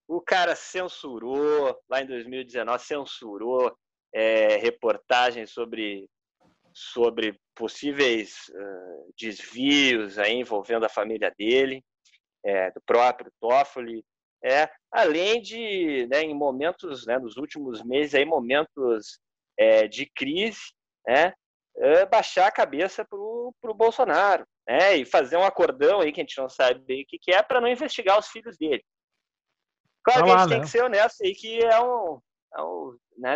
O 0.08 0.22
cara 0.22 0.56
censurou, 0.56 1.78
lá 1.90 2.02
em 2.02 2.08
2019, 2.08 2.82
censurou 2.82 3.78
é, 4.14 4.58
reportagens 4.58 5.52
sobre, 5.52 6.10
sobre 6.74 7.40
possíveis 7.56 8.50
uh, 8.50 9.14
desvios 9.18 10.18
aí 10.18 10.34
envolvendo 10.34 10.86
a 10.86 10.90
família 10.90 11.34
dele 11.38 11.84
é, 12.44 12.72
do 12.72 12.82
próprio 12.82 13.32
Toffoli, 13.40 14.04
é, 14.44 14.70
além 14.92 15.42
de, 15.42 16.08
né, 16.08 16.22
em 16.22 16.34
momentos, 16.34 17.06
né, 17.06 17.18
nos 17.18 17.36
últimos 17.38 17.84
meses, 17.84 18.16
aí, 18.16 18.26
momentos 18.26 19.20
é, 19.58 19.88
de 19.88 20.06
crise, 20.16 20.74
né, 21.06 21.34
é, 21.78 22.06
baixar 22.06 22.48
a 22.48 22.52
cabeça 22.52 23.06
para 23.06 23.18
o 23.20 23.74
Bolsonaro 23.76 24.46
né, 24.68 24.96
e 24.96 25.06
fazer 25.06 25.38
um 25.38 25.44
acordão 25.44 26.02
aí 26.02 26.12
que 26.12 26.22
a 26.22 26.24
gente 26.24 26.38
não 26.38 26.50
sabe 26.50 26.80
o 26.80 27.06
que, 27.06 27.20
que 27.20 27.32
é 27.32 27.42
para 27.42 27.62
não 27.62 27.68
investigar 27.68 28.18
os 28.18 28.28
filhos 28.28 28.58
dele. 28.58 28.84
Claro 30.04 30.24
que 30.24 30.32
a 30.32 30.38
gente 30.38 30.50
tem 30.50 30.58
né? 30.60 30.64
que 30.64 30.70
ser 30.70 30.84
honesto 30.84 31.22
aí 31.24 31.36
que 31.36 31.60
é 31.60 31.82
um, 31.82 32.22
é 32.56 32.62
um 32.62 32.98
né, 33.18 33.36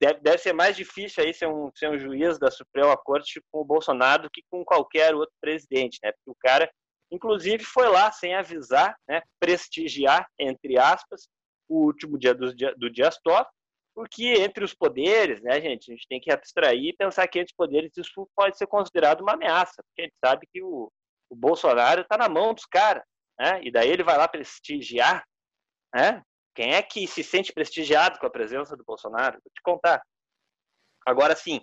deve, 0.00 0.20
deve 0.20 0.38
ser 0.38 0.52
mais 0.52 0.76
difícil 0.76 1.24
aí 1.24 1.34
ser 1.34 1.46
um, 1.46 1.70
ser 1.74 1.90
um 1.90 1.98
juiz 1.98 2.38
da 2.38 2.50
Suprema 2.50 2.96
Corte 2.96 3.40
com 3.50 3.60
o 3.60 3.64
Bolsonaro 3.64 4.24
do 4.24 4.30
que 4.30 4.42
com 4.50 4.64
qualquer 4.64 5.14
outro 5.14 5.34
presidente, 5.40 5.98
né? 6.02 6.12
Porque 6.12 6.30
o 6.30 6.36
cara 6.40 6.70
inclusive 7.10 7.64
foi 7.64 7.88
lá 7.88 8.10
sem 8.12 8.34
avisar, 8.34 8.96
né, 9.08 9.22
prestigiar, 9.40 10.28
entre 10.38 10.78
aspas, 10.78 11.28
o 11.68 11.86
último 11.86 12.18
dia 12.18 12.34
do, 12.34 12.54
do 12.54 12.90
Dias 12.90 13.18
Toffoli, 13.22 13.46
porque 13.94 14.34
entre 14.38 14.64
os 14.64 14.74
poderes, 14.74 15.42
né, 15.42 15.60
gente, 15.60 15.90
a 15.90 15.94
gente 15.94 16.06
tem 16.08 16.20
que 16.20 16.30
abstrair 16.30 16.90
e 16.90 16.96
pensar 16.96 17.26
que 17.26 17.38
entre 17.38 17.50
os 17.50 17.56
poderes 17.56 17.90
isso 17.96 18.28
pode 18.36 18.56
ser 18.56 18.66
considerado 18.66 19.22
uma 19.22 19.32
ameaça, 19.32 19.82
porque 19.82 20.02
a 20.02 20.04
gente 20.04 20.16
sabe 20.24 20.46
que 20.52 20.62
o, 20.62 20.90
o 21.28 21.36
Bolsonaro 21.36 22.02
está 22.02 22.16
na 22.16 22.28
mão 22.28 22.54
dos 22.54 22.64
caras, 22.64 23.02
né, 23.38 23.60
e 23.62 23.70
daí 23.70 23.88
ele 23.90 24.04
vai 24.04 24.16
lá 24.16 24.28
prestigiar, 24.28 25.24
né, 25.94 26.22
quem 26.58 26.74
é 26.74 26.82
que 26.82 27.06
se 27.06 27.22
sente 27.22 27.52
prestigiado 27.52 28.18
com 28.18 28.26
a 28.26 28.30
presença 28.30 28.76
do 28.76 28.82
Bolsonaro? 28.82 29.38
Vou 29.44 29.52
te 29.54 29.62
contar. 29.62 30.02
Agora, 31.06 31.36
sim, 31.36 31.60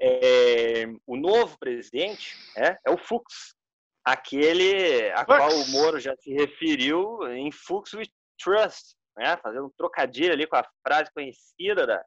é, 0.00 0.86
o 1.06 1.14
novo 1.14 1.58
presidente 1.58 2.34
é, 2.56 2.74
é 2.86 2.90
o 2.90 2.96
Fux, 2.96 3.54
aquele 4.02 5.10
a 5.10 5.26
Fux. 5.26 5.26
qual 5.26 5.50
o 5.50 5.68
Moro 5.68 6.00
já 6.00 6.16
se 6.16 6.32
referiu 6.32 7.30
em 7.34 7.52
Fux 7.52 7.92
with 7.92 8.08
Trust, 8.42 8.96
né? 9.14 9.36
fazendo 9.42 9.66
um 9.66 9.72
trocadilho 9.76 10.32
ali 10.32 10.46
com 10.46 10.56
a 10.56 10.66
frase 10.82 11.12
conhecida 11.12 11.86
da, 11.86 12.02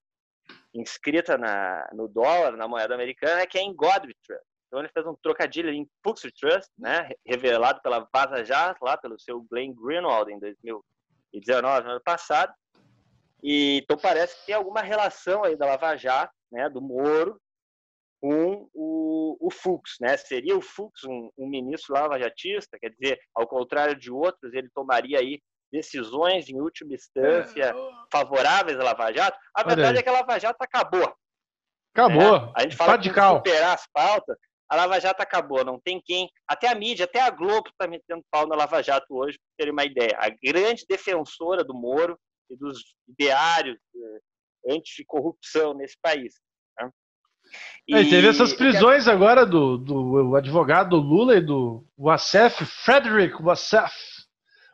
inscrita 0.74 1.38
na, 1.38 1.88
no 1.94 2.08
dólar, 2.08 2.58
na 2.58 2.68
moeda 2.68 2.96
americana, 2.96 3.46
que 3.46 3.60
é 3.60 3.62
em 3.62 3.76
God 3.76 4.10
Trust. 4.26 4.44
Então 4.66 4.80
ele 4.80 4.90
fez 4.90 5.06
um 5.06 5.14
trocadilho 5.22 5.70
em 5.70 5.88
Fux 6.04 6.24
with 6.24 6.34
Trust, 6.34 6.72
né? 6.80 7.12
revelado 7.28 7.80
pela 7.84 8.10
Vaza 8.12 8.44
Jato, 8.44 8.84
lá 8.84 8.98
pelo 8.98 9.20
seu 9.20 9.40
Glenn 9.52 9.72
Greenwald 9.72 10.34
em 10.34 10.40
2019, 11.34 11.86
no 11.86 11.92
ano 11.92 12.02
passado. 12.04 12.54
E, 13.42 13.82
então 13.84 13.98
parece 13.98 14.40
que 14.40 14.48
tem 14.48 14.56
alguma 14.56 14.82
relação 14.82 15.44
aí 15.44 15.56
da 15.56 15.66
Lava 15.66 15.96
Jato, 15.98 16.34
né, 16.52 16.70
do 16.70 16.82
Moro, 16.82 17.40
com 18.22 18.70
o, 18.74 19.38
o 19.42 19.52
Fux, 19.52 19.98
né? 20.00 20.16
Seria 20.16 20.58
o 20.58 20.62
Fux 20.62 21.04
um, 21.04 21.30
um 21.38 21.50
ministro 21.50 21.94
lavajatista? 21.94 22.80
Quer 22.80 22.92
dizer, 22.92 23.20
ao 23.36 23.46
contrário 23.46 24.00
de 24.00 24.10
outros, 24.10 24.54
ele 24.54 24.70
tomaria 24.74 25.20
aí 25.20 25.42
decisões 25.70 26.48
em 26.48 26.62
última 26.62 26.94
instância 26.94 27.66
é. 27.66 27.74
favoráveis 28.10 28.80
à 28.80 28.84
Lava 28.84 29.12
Jato? 29.12 29.38
A 29.54 29.64
verdade 29.64 29.98
é 29.98 30.02
que 30.02 30.08
a 30.08 30.14
Lava 30.14 30.40
Jato 30.40 30.56
acabou. 30.62 31.14
Acabou. 31.94 32.42
Né? 32.44 32.52
A 32.56 32.62
gente 32.62 32.78
fala 32.78 32.96
de 32.96 33.10
superar 33.10 33.74
as 33.74 33.86
pautas. 33.92 34.38
A 34.70 34.76
Lava 34.76 35.00
Jato 35.00 35.22
acabou, 35.22 35.64
não 35.64 35.80
tem 35.80 36.02
quem. 36.04 36.30
Até 36.48 36.68
a 36.70 36.76
mídia, 36.76 37.06
até 37.06 37.22
a 37.22 37.30
Globo 37.30 37.70
está 37.70 37.88
metendo 37.88 38.24
pau 38.32 38.48
na 38.48 38.56
Lava 38.56 38.82
Jato 38.82 39.14
hoje, 39.16 39.38
para 39.38 39.58
terem 39.58 39.74
uma 39.74 39.86
ideia. 39.86 40.18
A 40.18 40.30
grande 40.30 40.86
defensora 40.88 41.64
do 41.64 41.74
Moro 41.74 42.18
e 42.50 42.58
dos 42.58 42.96
ideários 43.08 43.78
eh, 43.96 44.74
anticorrupção 44.74 45.74
nesse 45.74 45.98
país. 46.02 46.36
E, 47.88 47.96
é, 47.96 48.04
teve 48.04 48.28
essas 48.28 48.54
prisões 48.54 49.08
agora 49.08 49.46
do, 49.46 49.78
do 49.78 50.36
advogado 50.36 50.96
Lula 50.96 51.38
e 51.38 51.42
do 51.42 51.86
Wassef, 51.98 52.66
Frederick 52.66 53.42
Wassef. 53.42 53.94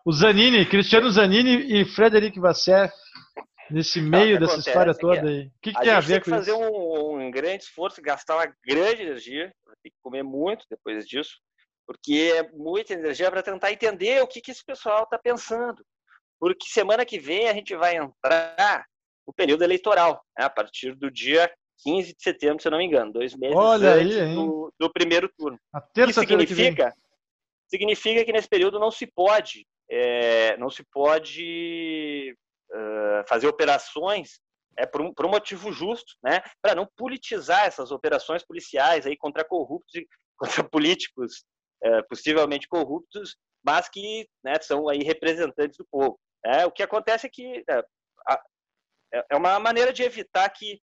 O 0.05 0.11
Zanini, 0.11 0.65
Cristiano 0.65 1.09
Zanini 1.09 1.81
e 1.81 1.85
Frederic 1.85 2.39
Wassef, 2.39 2.93
nesse 3.69 4.01
meio 4.01 4.39
dessa 4.39 4.53
acontece, 4.53 4.69
história 4.69 4.93
toda 4.93 5.27
aí. 5.27 5.47
O 5.47 5.51
que, 5.61 5.73
que 5.73 5.79
tem 5.79 5.91
a 5.91 5.99
ver 5.99 6.23
com 6.23 6.31
isso? 6.31 6.39
fazer 6.39 6.53
um, 6.53 7.19
um, 7.19 7.31
grande 7.31 7.63
esforço, 7.63 8.01
gastar 8.01 8.35
uma 8.35 8.53
grande 8.65 9.01
energia, 9.01 9.51
tem 9.89 9.97
que 9.97 10.01
comer 10.01 10.23
muito 10.23 10.65
depois 10.69 11.07
disso, 11.07 11.39
porque 11.85 12.33
é 12.35 12.51
muita 12.51 12.93
energia 12.93 13.31
para 13.31 13.41
tentar 13.41 13.71
entender 13.71 14.21
o 14.21 14.27
que, 14.27 14.41
que 14.41 14.51
esse 14.51 14.63
pessoal 14.63 15.03
está 15.03 15.17
pensando. 15.17 15.83
Porque 16.39 16.69
semana 16.69 17.05
que 17.05 17.19
vem 17.19 17.49
a 17.49 17.53
gente 17.53 17.75
vai 17.75 17.97
entrar 17.97 18.85
no 19.27 19.33
período 19.33 19.63
eleitoral, 19.63 20.23
né, 20.37 20.45
a 20.45 20.49
partir 20.49 20.95
do 20.95 21.11
dia 21.11 21.51
15 21.83 22.15
de 22.15 22.21
setembro, 22.21 22.61
se 22.61 22.67
eu 22.67 22.71
não 22.71 22.77
me 22.77 22.85
engano, 22.85 23.11
dois 23.11 23.35
meses 23.35 23.55
Olha 23.55 23.93
antes 23.93 24.17
aí, 24.17 24.35
do, 24.35 24.73
do, 24.79 24.91
primeiro 24.91 25.29
turno. 25.37 25.57
A 25.73 25.81
terça 25.81 26.11
Isso 26.11 26.19
significa, 26.21 26.91
que 26.91 27.69
significa 27.69 28.25
que 28.25 28.31
nesse 28.31 28.49
período 28.49 28.79
não 28.79 28.91
se 28.91 29.07
pode, 29.07 29.65
é, 29.89 30.57
não 30.57 30.69
se 30.69 30.83
pode 30.91 32.35
uh, 32.71 33.27
fazer 33.27 33.47
operações 33.47 34.39
é, 34.79 34.85
por, 34.85 35.01
um, 35.01 35.13
por 35.13 35.25
um 35.25 35.29
motivo 35.29 35.71
justo, 35.71 36.15
né, 36.23 36.41
para 36.61 36.73
não 36.73 36.87
politizar 36.97 37.65
essas 37.65 37.91
operações 37.91 38.43
policiais 38.45 39.05
aí 39.05 39.17
contra 39.17 39.43
corruptos 39.43 39.93
e 39.95 40.07
contra 40.39 40.63
políticos 40.63 41.43
é, 41.83 42.01
possivelmente 42.03 42.67
corruptos, 42.67 43.35
mas 43.63 43.89
que 43.89 44.27
né, 44.43 44.53
são 44.61 44.87
aí 44.87 44.99
representantes 44.99 45.77
do 45.77 45.85
povo. 45.91 46.17
É, 46.45 46.65
o 46.65 46.71
que 46.71 46.81
acontece 46.81 47.27
é 47.27 47.29
que 47.29 47.63
é, 47.69 49.25
é 49.31 49.35
uma 49.35 49.59
maneira 49.59 49.91
de 49.91 50.03
evitar 50.03 50.49
que 50.49 50.79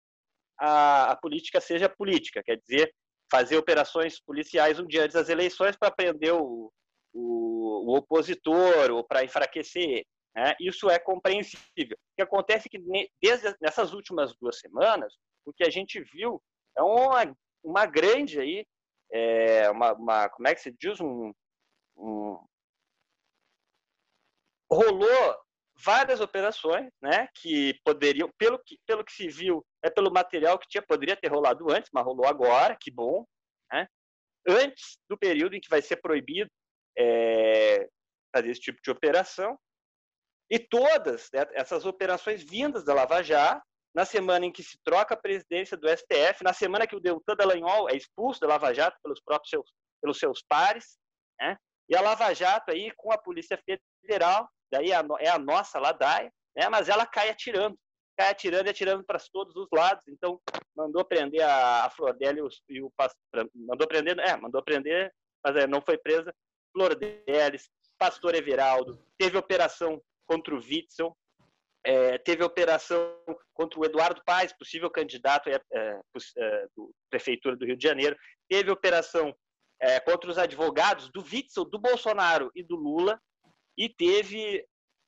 a, 0.59 1.13
a 1.13 1.17
política 1.17 1.61
seja 1.61 1.89
política, 1.89 2.43
quer 2.43 2.57
dizer, 2.57 2.93
fazer 3.31 3.57
operações 3.57 4.21
policiais 4.21 4.79
um 4.79 4.87
dia 4.87 5.05
antes 5.05 5.15
das 5.15 5.29
eleições 5.29 5.77
para 5.77 5.91
prender 5.91 6.35
o, 6.35 6.71
o, 7.13 7.93
o, 7.93 7.97
opositor 7.97 8.91
ou 8.91 9.05
para 9.05 9.25
enfraquecer. 9.25 10.05
Né? 10.37 10.55
Isso 10.61 10.91
é 10.91 10.99
compreensível. 10.99 11.97
O 11.97 12.17
que 12.17 12.23
acontece 12.23 12.69
é 12.69 12.71
que 12.71 13.11
desde 13.23 13.57
nessas 13.59 13.95
últimas 13.95 14.37
duas 14.37 14.59
semanas, 14.59 15.17
o 15.47 15.53
que 15.53 15.65
a 15.65 15.71
gente 15.71 15.99
viu 16.01 16.43
é 16.77 16.83
uma, 16.83 17.35
uma 17.65 17.87
grande 17.87 18.39
aí, 18.39 18.67
é, 19.11 19.71
uma, 19.71 19.95
uma, 19.95 20.29
como 20.29 20.47
é 20.47 20.55
que 20.55 20.61
se 20.61 20.71
diz, 20.79 21.01
um, 21.01 21.33
um 21.97 22.39
rolou 24.71 25.37
várias 25.79 26.21
operações, 26.21 26.91
né, 27.01 27.29
que 27.35 27.79
poderiam, 27.85 28.31
pelo 28.39 28.59
que, 28.59 28.79
pelo 28.87 29.05
que 29.05 29.13
se 29.13 29.29
viu, 29.29 29.65
é 29.83 29.91
pelo 29.91 30.13
material 30.13 30.59
que 30.59 30.69
tinha, 30.69 30.83
poderia 30.83 31.17
ter 31.17 31.29
rolado 31.29 31.71
antes, 31.71 31.91
mas 31.93 32.05
rolou 32.05 32.27
agora, 32.27 32.77
que 32.79 32.91
bom, 32.91 33.25
né, 33.73 33.87
antes 34.49 34.99
do 35.09 35.17
período 35.17 35.55
em 35.55 35.61
que 35.61 35.69
vai 35.69 35.81
ser 35.81 35.97
proibido 35.97 36.51
é, 36.99 37.89
fazer 38.35 38.51
esse 38.51 38.61
tipo 38.61 38.81
de 38.83 38.91
operação, 38.91 39.59
e 40.51 40.59
todas 40.59 41.29
né, 41.33 41.45
essas 41.53 41.85
operações 41.85 42.43
vindas 42.43 42.85
da 42.85 42.95
Lava 42.95 43.23
Jato, 43.23 43.63
na 43.95 44.05
semana 44.05 44.45
em 44.45 44.53
que 44.53 44.63
se 44.63 44.79
troca 44.85 45.15
a 45.15 45.21
presidência 45.21 45.77
do 45.77 45.89
STF, 45.89 46.45
na 46.45 46.53
semana 46.53 46.87
que 46.87 46.95
o 46.95 47.01
Deltan 47.01 47.35
Dallagnol 47.35 47.89
é 47.89 47.97
expulso 47.97 48.41
da 48.41 48.47
Lava 48.47 48.75
Jato 48.75 48.99
pelos 49.03 49.21
próprios 49.21 49.51
seus, 49.51 49.73
pelos 50.03 50.19
seus 50.19 50.43
pares, 50.43 50.99
né, 51.41 51.57
e 51.89 51.97
a 51.97 52.01
Lava 52.01 52.33
Jato 52.35 52.71
aí 52.71 52.93
com 52.97 53.13
a 53.13 53.19
Polícia 53.19 53.59
Federal 54.03 54.49
daí 54.71 54.91
é 54.91 55.29
a 55.29 55.39
nossa 55.39 55.79
ladaia, 55.79 56.33
né? 56.57 56.69
mas 56.69 56.89
ela 56.89 57.07
cai 57.07 57.31
atirando, 57.31 57.79
cai 58.17 58.31
atirando 58.31 58.67
e 58.67 58.71
atirando 58.71 59.05
para 59.05 59.19
todos 59.33 59.55
os 59.57 59.69
lados. 59.73 60.03
Então, 60.09 60.41
mandou 60.75 61.05
prender 61.05 61.43
a, 61.43 61.85
a 61.85 61.91
Flordélia 61.91 62.43
e 62.69 62.83
o, 62.83 62.93
mandou 63.55 63.87
prender, 63.87 64.19
é, 64.19 64.37
mandou 64.37 64.63
prender, 64.63 65.13
mas 65.45 65.57
é, 65.57 65.67
não 65.67 65.81
foi 65.81 65.97
presa. 65.99 66.35
Flordelis, 66.73 67.71
Pastor 67.99 68.35
Everaldo, 68.35 69.03
teve 69.17 69.39
operação 69.39 70.03
contra 70.27 70.55
o 70.55 70.59
Witzel, 70.59 71.17
é, 71.85 72.19
teve 72.19 72.43
operação 72.43 73.15
contra 73.55 73.79
o 73.79 73.85
Eduardo 73.85 74.21
Paes, 74.25 74.53
possível 74.53 74.91
candidato 74.91 75.49
é, 75.49 75.61
é, 75.73 76.01
é, 76.39 76.67
do 76.77 76.93
prefeitura 77.09 77.57
do 77.57 77.65
Rio 77.65 77.77
de 77.77 77.87
Janeiro, 77.87 78.17
teve 78.49 78.71
operação 78.71 79.35
é, 79.81 80.01
contra 80.01 80.29
os 80.29 80.37
advogados 80.37 81.11
do 81.13 81.23
Witzel, 81.23 81.65
do 81.65 81.79
Bolsonaro 81.79 82.51
e 82.57 82.63
do 82.63 82.75
Lula, 82.75 83.21
e 83.79 83.89
teve 83.89 84.67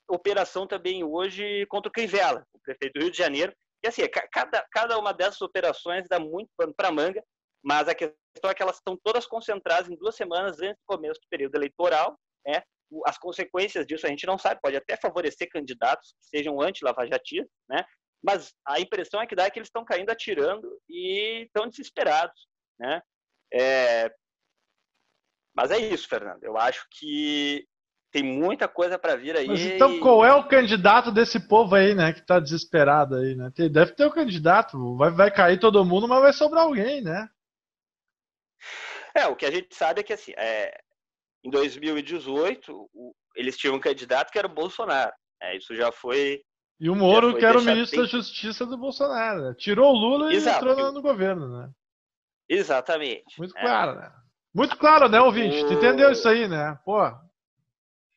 operação 0.08 0.66
também 0.66 1.02
hoje 1.02 1.66
contra 1.66 1.88
o 1.88 1.92
Crivella, 1.92 2.46
o 2.52 2.60
prefeito 2.60 2.94
do 2.94 3.02
Rio 3.02 3.10
de 3.10 3.18
Janeiro. 3.18 3.52
E 3.84 3.88
assim, 3.88 4.02
cada, 4.32 4.66
cada 4.70 4.98
uma 4.98 5.12
dessas 5.12 5.40
operações 5.40 6.08
dá 6.08 6.18
muito 6.18 6.50
pano 6.56 6.74
para 6.74 6.92
manga, 6.92 7.22
mas 7.62 7.88
a 7.88 7.94
questão 7.94 8.50
é 8.50 8.54
que 8.54 8.62
elas 8.62 8.76
estão 8.76 8.96
todas 9.02 9.26
concentradas 9.26 9.90
em 9.90 9.96
duas 9.96 10.14
semanas 10.14 10.60
antes 10.60 10.80
do 10.80 10.96
começo 10.96 11.20
do 11.20 11.28
período 11.28 11.56
eleitoral, 11.56 12.16
né? 12.46 12.62
As 13.04 13.18
consequências 13.18 13.86
disso 13.86 14.06
a 14.06 14.10
gente 14.10 14.26
não 14.26 14.38
sabe, 14.38 14.60
pode 14.60 14.76
até 14.76 14.96
favorecer 14.96 15.48
candidatos 15.50 16.14
que 16.18 16.28
sejam 16.36 16.60
anti-lavajatistas, 16.60 17.50
né? 17.68 17.84
Mas 18.22 18.52
a 18.66 18.80
impressão 18.80 19.20
é 19.20 19.26
que 19.26 19.36
dá 19.36 19.44
é 19.44 19.50
que 19.50 19.58
eles 19.58 19.68
estão 19.68 19.84
caindo 19.84 20.10
atirando 20.10 20.68
e 20.88 21.44
estão 21.44 21.68
desesperados, 21.68 22.48
né? 22.78 23.00
É... 23.52 24.12
Mas 25.54 25.70
é 25.70 25.78
isso, 25.78 26.08
Fernando. 26.08 26.42
Eu 26.42 26.56
acho 26.56 26.86
que 26.90 27.66
tem 28.10 28.22
muita 28.22 28.66
coisa 28.66 28.98
para 28.98 29.16
vir 29.16 29.36
aí. 29.36 29.46
Mas 29.46 29.60
então 29.60 30.00
qual 30.00 30.24
é 30.24 30.32
o 30.32 30.48
candidato 30.48 31.12
desse 31.12 31.46
povo 31.46 31.74
aí, 31.74 31.94
né, 31.94 32.12
que 32.12 32.20
está 32.20 32.40
desesperado 32.40 33.16
aí, 33.16 33.34
né? 33.34 33.50
Deve 33.70 33.92
ter 33.92 34.06
um 34.06 34.10
candidato, 34.10 34.96
vai, 34.96 35.10
vai 35.10 35.30
cair 35.30 35.58
todo 35.60 35.84
mundo, 35.84 36.08
mas 36.08 36.20
vai 36.20 36.32
sobrar 36.32 36.64
alguém, 36.64 37.02
né? 37.02 37.28
É, 39.14 39.26
o 39.26 39.36
que 39.36 39.46
a 39.46 39.50
gente 39.50 39.74
sabe 39.74 40.00
é 40.00 40.04
que 40.04 40.12
assim, 40.12 40.32
é, 40.36 40.80
em 41.44 41.50
2018 41.50 42.88
o, 42.92 43.14
eles 43.36 43.56
tinham 43.56 43.76
um 43.76 43.80
candidato 43.80 44.30
que 44.30 44.38
era 44.38 44.48
o 44.48 44.54
Bolsonaro. 44.54 45.12
É, 45.40 45.56
isso 45.56 45.74
já 45.74 45.92
foi. 45.92 46.42
E 46.80 46.90
o 46.90 46.94
Moro, 46.94 47.36
que 47.36 47.44
era 47.44 47.58
o 47.58 47.62
ministro 47.62 48.02
bem... 48.02 48.06
da 48.06 48.10
Justiça 48.10 48.66
do 48.66 48.76
Bolsonaro. 48.76 49.42
Né? 49.42 49.54
Tirou 49.56 49.92
o 49.92 49.96
Lula 49.96 50.32
Exato, 50.32 50.66
e 50.66 50.70
entrou 50.70 50.86
no, 50.86 50.92
no, 50.92 51.02
governo, 51.02 51.48
né? 51.48 51.70
Exatamente. 52.48 53.38
Muito 53.38 53.56
é. 53.56 53.60
claro, 53.60 53.94
né? 53.96 54.12
Muito 54.54 54.76
claro, 54.76 55.08
né, 55.08 55.20
ouvinte? 55.20 55.64
O... 55.64 55.68
Tu 55.68 55.72
entendeu 55.74 56.10
isso 56.10 56.28
aí, 56.28 56.48
né? 56.48 56.78
Pô. 56.84 56.98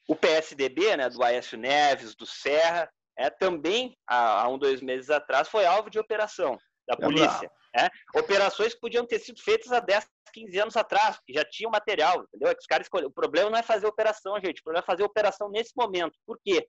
O 0.08 0.16
PSDB, 0.16 0.98
né, 0.98 1.10
do 1.10 1.24
Aécio 1.24 1.58
Neves, 1.58 2.16
do 2.16 2.26
Serra, 2.26 2.90
é, 3.18 3.30
também, 3.30 3.96
há, 4.08 4.44
há 4.44 4.48
um, 4.48 4.58
dois 4.58 4.82
meses 4.82 5.10
atrás, 5.10 5.48
foi 5.48 5.66
alvo 5.66 5.90
de 5.90 6.00
operação 6.00 6.58
da 6.88 6.96
é 6.96 6.98
polícia. 6.98 7.52
É, 7.76 7.90
operações 8.20 8.74
que 8.74 8.82
podiam 8.82 9.06
ter 9.06 9.20
sido 9.20 9.42
feitas 9.42 9.72
há 9.72 9.80
10, 9.80 10.06
15 10.34 10.60
anos 10.60 10.78
atrás, 10.78 11.20
que 11.26 11.34
já 11.34 11.46
tinham 11.46 11.72
material, 11.72 12.24
entendeu? 12.24 12.50
É 12.50 12.56
os 12.58 12.66
caras 12.66 12.86
escolheram. 12.86 13.10
O 13.10 13.14
problema 13.14 13.50
não 13.50 13.58
é 13.58 13.64
fazer 13.64 13.88
operação, 13.88 14.36
gente. 14.44 14.60
O 14.60 14.64
problema 14.64 14.84
é 14.84 14.86
fazer 14.86 15.04
operação 15.04 15.50
nesse 15.50 15.72
momento. 15.76 16.18
Por 16.26 16.38
quê? 16.44 16.68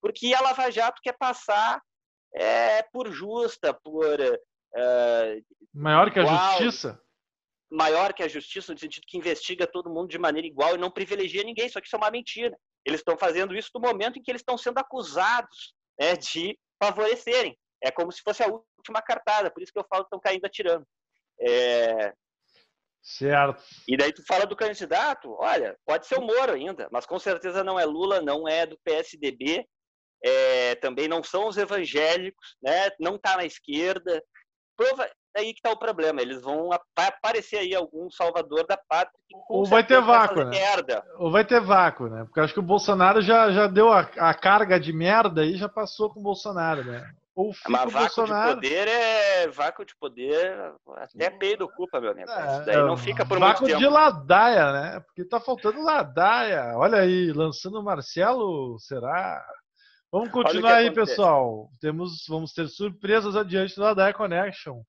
Porque 0.00 0.34
a 0.34 0.40
Lava 0.40 0.70
Jato 0.70 1.00
quer 1.02 1.16
passar 1.18 1.80
é, 2.34 2.82
por 2.84 3.10
justa, 3.12 3.72
por. 3.72 4.18
É, 4.76 5.40
maior 5.72 6.10
que 6.10 6.18
a 6.18 6.22
igual, 6.22 6.52
justiça? 6.52 7.00
Maior 7.70 8.12
que 8.12 8.22
a 8.22 8.28
justiça, 8.28 8.72
no 8.72 8.78
sentido 8.78 9.04
que 9.06 9.18
investiga 9.18 9.66
todo 9.66 9.90
mundo 9.90 10.08
de 10.08 10.18
maneira 10.18 10.46
igual 10.46 10.74
e 10.74 10.78
não 10.78 10.90
privilegia 10.90 11.42
ninguém. 11.42 11.68
Só 11.68 11.80
que 11.80 11.86
isso 11.86 11.96
é 11.96 11.98
uma 11.98 12.10
mentira. 12.10 12.56
Eles 12.84 13.00
estão 13.00 13.16
fazendo 13.16 13.54
isso 13.54 13.70
no 13.74 13.80
momento 13.80 14.18
em 14.18 14.22
que 14.22 14.30
eles 14.30 14.40
estão 14.40 14.58
sendo 14.58 14.78
acusados 14.78 15.74
né, 15.98 16.16
de 16.16 16.58
favorecerem. 16.82 17.56
É 17.84 17.90
como 17.90 18.10
se 18.10 18.22
fosse 18.22 18.42
a 18.42 18.48
última 18.48 19.02
cartada, 19.02 19.50
por 19.50 19.62
isso 19.62 19.72
que 19.72 19.78
eu 19.78 19.86
falo 19.88 20.04
que 20.04 20.06
estão 20.06 20.20
caindo 20.20 20.44
atirando. 20.44 20.86
É... 21.38 22.12
Certo. 23.02 23.62
E 23.86 23.96
daí 23.98 24.12
tu 24.12 24.24
fala 24.26 24.46
do 24.46 24.56
candidato, 24.56 25.36
olha, 25.38 25.76
pode 25.84 26.06
ser 26.06 26.18
o 26.18 26.22
Moro 26.22 26.52
ainda, 26.52 26.88
mas 26.90 27.04
com 27.04 27.18
certeza 27.18 27.62
não 27.62 27.78
é 27.78 27.84
Lula, 27.84 28.22
não 28.22 28.48
é 28.48 28.64
do 28.64 28.78
PSDB, 28.82 29.66
é, 30.24 30.74
também 30.76 31.06
não 31.06 31.22
são 31.22 31.46
os 31.46 31.58
evangélicos, 31.58 32.56
né? 32.62 32.88
não 32.98 33.16
está 33.16 33.36
na 33.36 33.44
esquerda. 33.44 34.22
Prova, 34.74 35.06
aí 35.36 35.52
que 35.52 35.58
está 35.58 35.70
o 35.70 35.78
problema. 35.78 36.22
Eles 36.22 36.40
vão 36.40 36.70
aparecer 36.96 37.58
aí 37.58 37.74
algum 37.74 38.10
salvador 38.10 38.66
da 38.66 38.78
pátria. 38.88 39.12
Ou 39.50 39.66
vai 39.66 39.86
ter 39.86 40.00
vácuo, 40.00 40.44
né? 40.44 40.50
Merda. 40.58 41.04
Ou 41.18 41.30
vai 41.30 41.44
ter 41.44 41.60
vácuo, 41.60 42.08
né? 42.08 42.24
Porque 42.24 42.40
acho 42.40 42.54
que 42.54 42.60
o 42.60 42.62
Bolsonaro 42.62 43.20
já, 43.20 43.50
já 43.52 43.66
deu 43.66 43.92
a, 43.92 44.00
a 44.00 44.32
carga 44.32 44.80
de 44.80 44.92
merda 44.94 45.44
e 45.44 45.56
já 45.56 45.68
passou 45.68 46.08
com 46.08 46.20
o 46.20 46.22
Bolsonaro, 46.22 46.82
né? 46.84 47.06
Ou 47.34 47.52
fica 47.52 47.70
Mas 47.70 47.92
vácuo 47.92 48.16
Bolsonaro... 48.16 48.48
de 48.48 48.54
poder 48.54 48.88
é 48.88 49.48
vácuo 49.48 49.84
de 49.84 49.96
poder, 49.96 50.72
até 50.96 51.30
peido 51.30 51.68
culpa, 51.68 52.00
meu 52.00 52.12
amigo. 52.12 52.30
É, 52.30 52.56
Isso 52.56 52.64
daí 52.64 52.76
não 52.76 52.96
fica 52.96 53.26
por 53.26 53.40
vácuo 53.40 53.62
muito 53.62 53.72
tempo. 53.72 53.80
de 53.80 53.88
ladaia, 53.92 54.72
né? 54.72 55.00
Porque 55.00 55.24
tá 55.24 55.40
faltando 55.40 55.82
ladaia. 55.82 56.76
Olha 56.76 57.00
aí, 57.00 57.32
lançando 57.32 57.80
o 57.80 57.82
Marcelo, 57.82 58.78
será? 58.78 59.44
Vamos 60.12 60.30
continuar 60.30 60.76
aí, 60.76 60.86
acontece. 60.86 61.10
pessoal. 61.10 61.70
Temos, 61.80 62.24
vamos 62.28 62.52
ter 62.52 62.68
surpresas 62.68 63.34
adiante 63.34 63.74
do 63.74 63.82
Ladaia 63.82 64.14
Connection. 64.14 64.80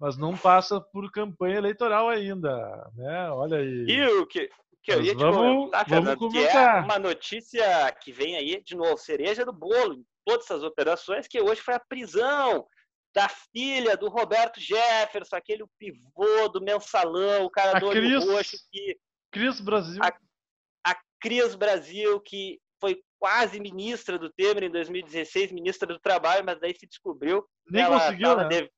Mas 0.00 0.18
não 0.18 0.36
passa 0.36 0.80
por 0.80 1.12
campanha 1.12 1.58
eleitoral 1.58 2.08
ainda, 2.08 2.50
né? 2.96 3.30
Olha 3.30 3.58
aí. 3.58 3.86
E 3.88 4.04
o 4.18 4.26
que, 4.26 4.50
que 4.82 4.92
eu 4.92 5.00
ia 5.00 5.14
vamos, 5.14 5.36
comentar, 5.36 5.88
Fernando, 5.88 6.18
vamos 6.18 6.34
comentar. 6.34 6.52
que 6.52 6.90
é 6.90 6.92
uma 6.92 6.98
notícia 6.98 7.92
que 8.00 8.10
vem 8.10 8.34
aí, 8.34 8.60
de 8.64 8.74
novo, 8.74 8.98
cereja 8.98 9.44
do 9.44 9.52
bolo 9.52 10.04
todas 10.24 10.44
essas 10.44 10.62
operações, 10.62 11.28
que 11.28 11.40
hoje 11.40 11.60
foi 11.60 11.74
a 11.74 11.80
prisão 11.80 12.66
da 13.14 13.28
filha 13.28 13.96
do 13.96 14.08
Roberto 14.08 14.60
Jefferson, 14.60 15.36
aquele 15.36 15.64
pivô 15.78 16.48
do 16.48 16.60
mensalão, 16.60 17.44
o 17.44 17.50
cara 17.50 17.76
a 17.76 17.80
do 17.80 17.90
Cris, 17.90 18.24
roxo 18.24 18.56
que. 18.70 18.98
Cris 19.30 19.60
Brasil. 19.60 20.02
A, 20.02 20.12
a 20.90 20.96
Cris 21.20 21.54
Brasil, 21.54 22.20
que 22.20 22.60
foi 22.80 23.00
quase 23.18 23.60
ministra 23.60 24.18
do 24.18 24.30
Temer 24.30 24.64
em 24.64 24.70
2016, 24.70 25.52
ministra 25.52 25.86
do 25.86 26.00
Trabalho, 26.00 26.44
mas 26.44 26.60
daí 26.60 26.74
se 26.74 26.86
descobriu 26.86 27.46
Nem 27.70 27.86
conseguiu, 27.86 28.36
né? 28.36 28.68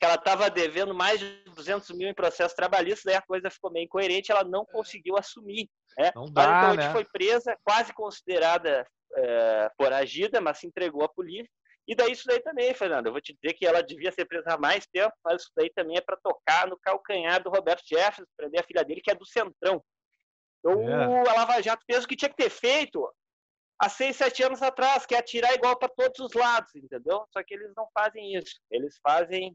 que 0.00 0.04
ela 0.04 0.16
estava 0.16 0.50
devendo 0.50 0.94
mais 0.94 1.20
de 1.20 1.44
200 1.54 1.88
mil 1.90 2.08
em 2.08 2.14
processo 2.14 2.56
trabalhista, 2.56 3.02
daí 3.04 3.16
a 3.16 3.22
coisa 3.22 3.50
ficou 3.50 3.70
meio 3.70 3.84
incoerente, 3.84 4.32
ela 4.32 4.44
não 4.44 4.64
conseguiu 4.64 5.16
assumir. 5.16 5.68
Né? 5.96 6.10
Não 6.14 6.24
dá, 6.24 6.72
então, 6.72 6.74
né? 6.74 6.92
foi 6.92 7.04
presa, 7.04 7.56
quase 7.62 7.92
considerada 7.92 8.86
é, 9.16 9.70
foragida, 9.76 10.40
mas 10.40 10.58
se 10.58 10.66
entregou 10.66 11.02
à 11.04 11.08
polícia. 11.08 11.50
E 11.86 11.94
daí 11.94 12.12
isso 12.12 12.26
daí 12.26 12.40
também, 12.40 12.72
Fernando, 12.74 13.06
eu 13.06 13.12
vou 13.12 13.20
te 13.20 13.34
dizer 13.34 13.54
que 13.54 13.66
ela 13.66 13.82
devia 13.82 14.10
ser 14.10 14.24
presa 14.24 14.54
há 14.54 14.58
mais 14.58 14.86
tempo, 14.86 15.14
mas 15.22 15.42
isso 15.42 15.50
daí 15.54 15.70
também 15.74 15.98
é 15.98 16.00
para 16.00 16.16
tocar 16.16 16.66
no 16.66 16.78
calcanhar 16.78 17.42
do 17.42 17.50
Roberto 17.50 17.82
Jefferson, 17.86 18.24
prender 18.36 18.60
a 18.60 18.64
filha 18.64 18.82
dele, 18.84 19.02
que 19.02 19.10
é 19.10 19.14
do 19.14 19.26
Centrão. 19.26 19.82
Então, 20.58 20.80
é. 20.88 21.28
a 21.28 21.34
Lava 21.34 21.62
Jato 21.62 21.84
fez 21.84 22.04
o 22.04 22.08
que 22.08 22.16
tinha 22.16 22.30
que 22.30 22.36
ter 22.36 22.48
feito 22.48 23.06
há 23.78 23.88
seis, 23.90 24.16
sete 24.16 24.42
anos 24.42 24.62
atrás, 24.62 25.04
que 25.04 25.14
é 25.14 25.18
atirar 25.18 25.52
igual 25.52 25.78
para 25.78 25.90
todos 25.90 26.18
os 26.20 26.32
lados, 26.32 26.74
entendeu? 26.74 27.26
Só 27.30 27.42
que 27.42 27.52
eles 27.52 27.70
não 27.76 27.86
fazem 27.92 28.34
isso. 28.34 28.58
Eles 28.70 28.98
fazem 29.02 29.54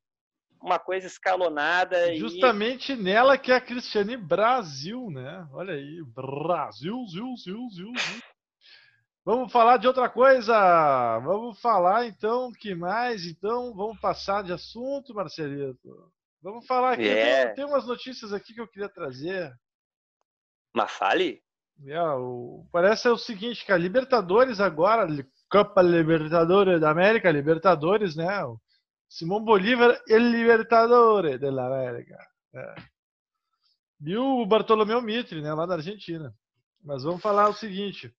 uma 0.61 0.77
coisa 0.77 1.07
escalonada. 1.07 2.13
Justamente 2.15 2.93
e... 2.93 2.95
nela 2.95 3.37
que 3.39 3.51
é 3.51 3.55
a 3.55 3.61
Cristiane 3.61 4.17
Brasil, 4.17 5.09
né? 5.09 5.47
Olha 5.51 5.73
aí, 5.73 6.03
Brasil, 6.05 6.95
Zil, 7.07 7.35
Zil, 7.37 7.69
Zil, 7.69 7.93
Zil. 7.97 8.21
Vamos 9.29 9.51
falar 9.51 9.77
de 9.77 9.85
outra 9.85 10.09
coisa. 10.09 11.19
Vamos 11.19 11.61
falar 11.61 12.07
então 12.07 12.51
que 12.51 12.73
mais? 12.73 13.27
Então 13.27 13.75
vamos 13.75 13.99
passar 13.99 14.43
de 14.43 14.51
assunto, 14.51 15.13
Marcelito. 15.13 16.11
Vamos 16.41 16.65
falar 16.65 16.93
aqui. 16.93 17.07
É. 17.07 17.45
Tem, 17.45 17.57
tem, 17.57 17.65
umas 17.65 17.85
notícias 17.85 18.33
aqui 18.33 18.55
que 18.55 18.59
eu 18.59 18.67
queria 18.67 18.89
trazer. 18.89 19.53
Mas 20.73 20.89
fale. 20.89 21.43
É, 21.85 22.01
o, 22.01 22.65
parece 22.71 23.03
ser 23.03 23.09
o 23.09 23.19
seguinte, 23.19 23.63
que 23.63 23.71
a 23.71 23.77
Libertadores 23.77 24.59
agora, 24.59 25.05
Copa 25.47 25.83
Libertadores 25.83 26.81
da 26.81 26.89
América, 26.89 27.29
Libertadores, 27.29 28.15
né? 28.15 28.27
Simão 29.07 29.45
Bolívar, 29.45 30.01
el 30.07 30.23
Libertadores 30.23 31.39
da 31.39 31.67
América. 31.67 32.17
É. 32.55 32.75
E 34.07 34.17
o 34.17 34.43
Bartolomeu 34.47 34.99
Mitre, 35.03 35.39
né? 35.39 35.53
Lá 35.53 35.67
da 35.67 35.75
Argentina. 35.75 36.33
Mas 36.83 37.03
vamos 37.03 37.21
falar 37.21 37.47
o 37.47 37.53
seguinte. 37.53 38.11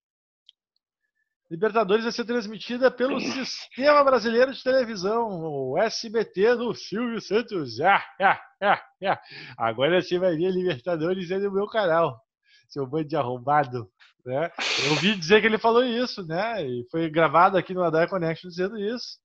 Libertadores 1.50 2.04
vai 2.04 2.12
ser 2.12 2.24
transmitida 2.24 2.92
pelo 2.92 3.18
Sistema 3.20 4.04
Brasileiro 4.04 4.52
de 4.52 4.62
Televisão, 4.62 5.28
o 5.42 5.76
SBT 5.78 6.54
do 6.54 6.72
Silvio 6.72 7.20
Santos. 7.20 7.80
Ah, 7.80 8.04
ah, 8.20 8.40
ah, 8.62 8.82
ah. 9.04 9.20
Agora 9.58 10.00
você 10.00 10.16
vai 10.16 10.36
ver 10.36 10.52
Libertadores 10.52 11.28
é 11.32 11.38
no 11.38 11.50
meu 11.50 11.66
canal, 11.66 12.20
seu 12.68 12.86
bando 12.86 13.08
de 13.08 13.16
arrombado. 13.16 13.90
Né? 14.24 14.48
Eu 14.84 14.92
ouvi 14.92 15.16
dizer 15.16 15.40
que 15.40 15.48
ele 15.48 15.58
falou 15.58 15.82
isso, 15.82 16.24
né? 16.24 16.64
E 16.64 16.86
foi 16.88 17.10
gravado 17.10 17.58
aqui 17.58 17.74
no 17.74 17.82
Adar 17.82 18.08
Connection 18.08 18.48
dizendo 18.48 18.78
isso. 18.78 19.18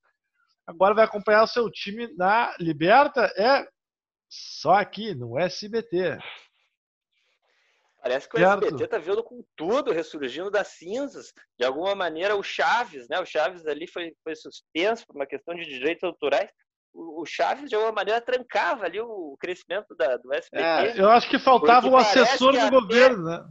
Agora 0.65 0.95
vai 0.95 1.05
acompanhar 1.05 1.43
o 1.43 1.47
seu 1.47 1.69
time 1.69 2.07
na 2.17 2.55
Liberta, 2.59 3.31
é 3.37 3.67
só 4.27 4.73
aqui 4.73 5.13
no 5.13 5.37
SBT. 5.37 6.17
Parece 8.05 8.29
que 8.29 8.35
o 8.35 8.39
certo. 8.39 8.65
SBT 8.65 8.83
está 8.83 8.97
vendo 8.99 9.23
com 9.23 9.43
tudo, 9.55 9.91
ressurgindo 9.91 10.51
das 10.51 10.67
cinzas. 10.67 11.33
De 11.59 11.65
alguma 11.65 11.95
maneira, 11.95 12.35
o 12.35 12.43
Chaves, 12.43 13.07
né? 13.09 13.19
O 13.19 13.25
Chaves 13.25 13.65
ali 13.65 13.87
foi, 13.87 14.13
foi 14.23 14.35
suspenso 14.35 15.07
por 15.07 15.15
uma 15.15 15.25
questão 15.25 15.55
de 15.55 15.65
direitos 15.65 16.03
autorais. 16.03 16.47
O, 16.93 17.23
o 17.23 17.25
Chaves, 17.25 17.67
de 17.67 17.73
alguma 17.73 17.91
maneira, 17.91 18.21
trancava 18.21 18.85
ali 18.85 19.01
o 19.01 19.35
crescimento 19.39 19.95
da, 19.97 20.17
do 20.17 20.31
SBT. 20.31 20.63
É, 20.63 21.01
eu 21.01 21.09
acho 21.09 21.27
que 21.27 21.39
faltava 21.39 21.87
o 21.87 21.97
assessor 21.97 22.53
do 22.55 22.69
governo, 22.69 23.23
né? 23.23 23.43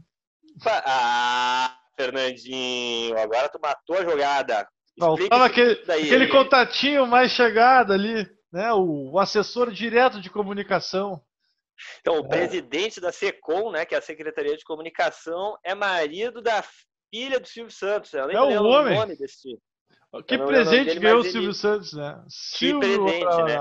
Ah, 0.64 1.76
Fernandinho, 1.96 3.18
agora 3.18 3.48
tu 3.48 3.58
matou 3.60 3.96
a 3.96 4.04
jogada. 4.04 4.68
Faltava 4.96 5.46
aquele, 5.46 5.84
daí. 5.84 6.04
aquele 6.04 6.28
contatinho 6.28 7.08
mais 7.08 7.32
chegado 7.32 7.92
ali, 7.92 8.24
né? 8.52 8.72
O, 8.72 9.14
o 9.14 9.18
assessor 9.18 9.72
direto 9.72 10.20
de 10.20 10.30
comunicação. 10.30 11.20
Então, 12.00 12.20
o 12.20 12.26
é. 12.26 12.28
presidente 12.28 13.00
da 13.00 13.12
SECOM, 13.12 13.70
né, 13.70 13.84
que 13.84 13.94
é 13.94 13.98
a 13.98 14.02
Secretaria 14.02 14.56
de 14.56 14.64
Comunicação, 14.64 15.56
é 15.64 15.74
marido 15.74 16.40
da 16.40 16.64
filha 17.12 17.38
do 17.38 17.46
Silvio 17.46 17.72
Santos. 17.72 18.12
Eu 18.12 18.26
nem 18.26 18.36
é 18.36 18.40
o 18.40 18.64
homem. 18.64 18.94
nome 18.94 19.16
desse. 19.16 19.58
Que 20.26 20.38
presente 20.38 20.98
ganhou 20.98 21.20
o 21.20 21.24
Silvio 21.24 21.48
ele... 21.48 21.54
Santos, 21.54 21.92
né? 21.92 22.22
Que 22.24 22.58
Silvio 22.58 23.04
presente, 23.04 23.42
né? 23.42 23.58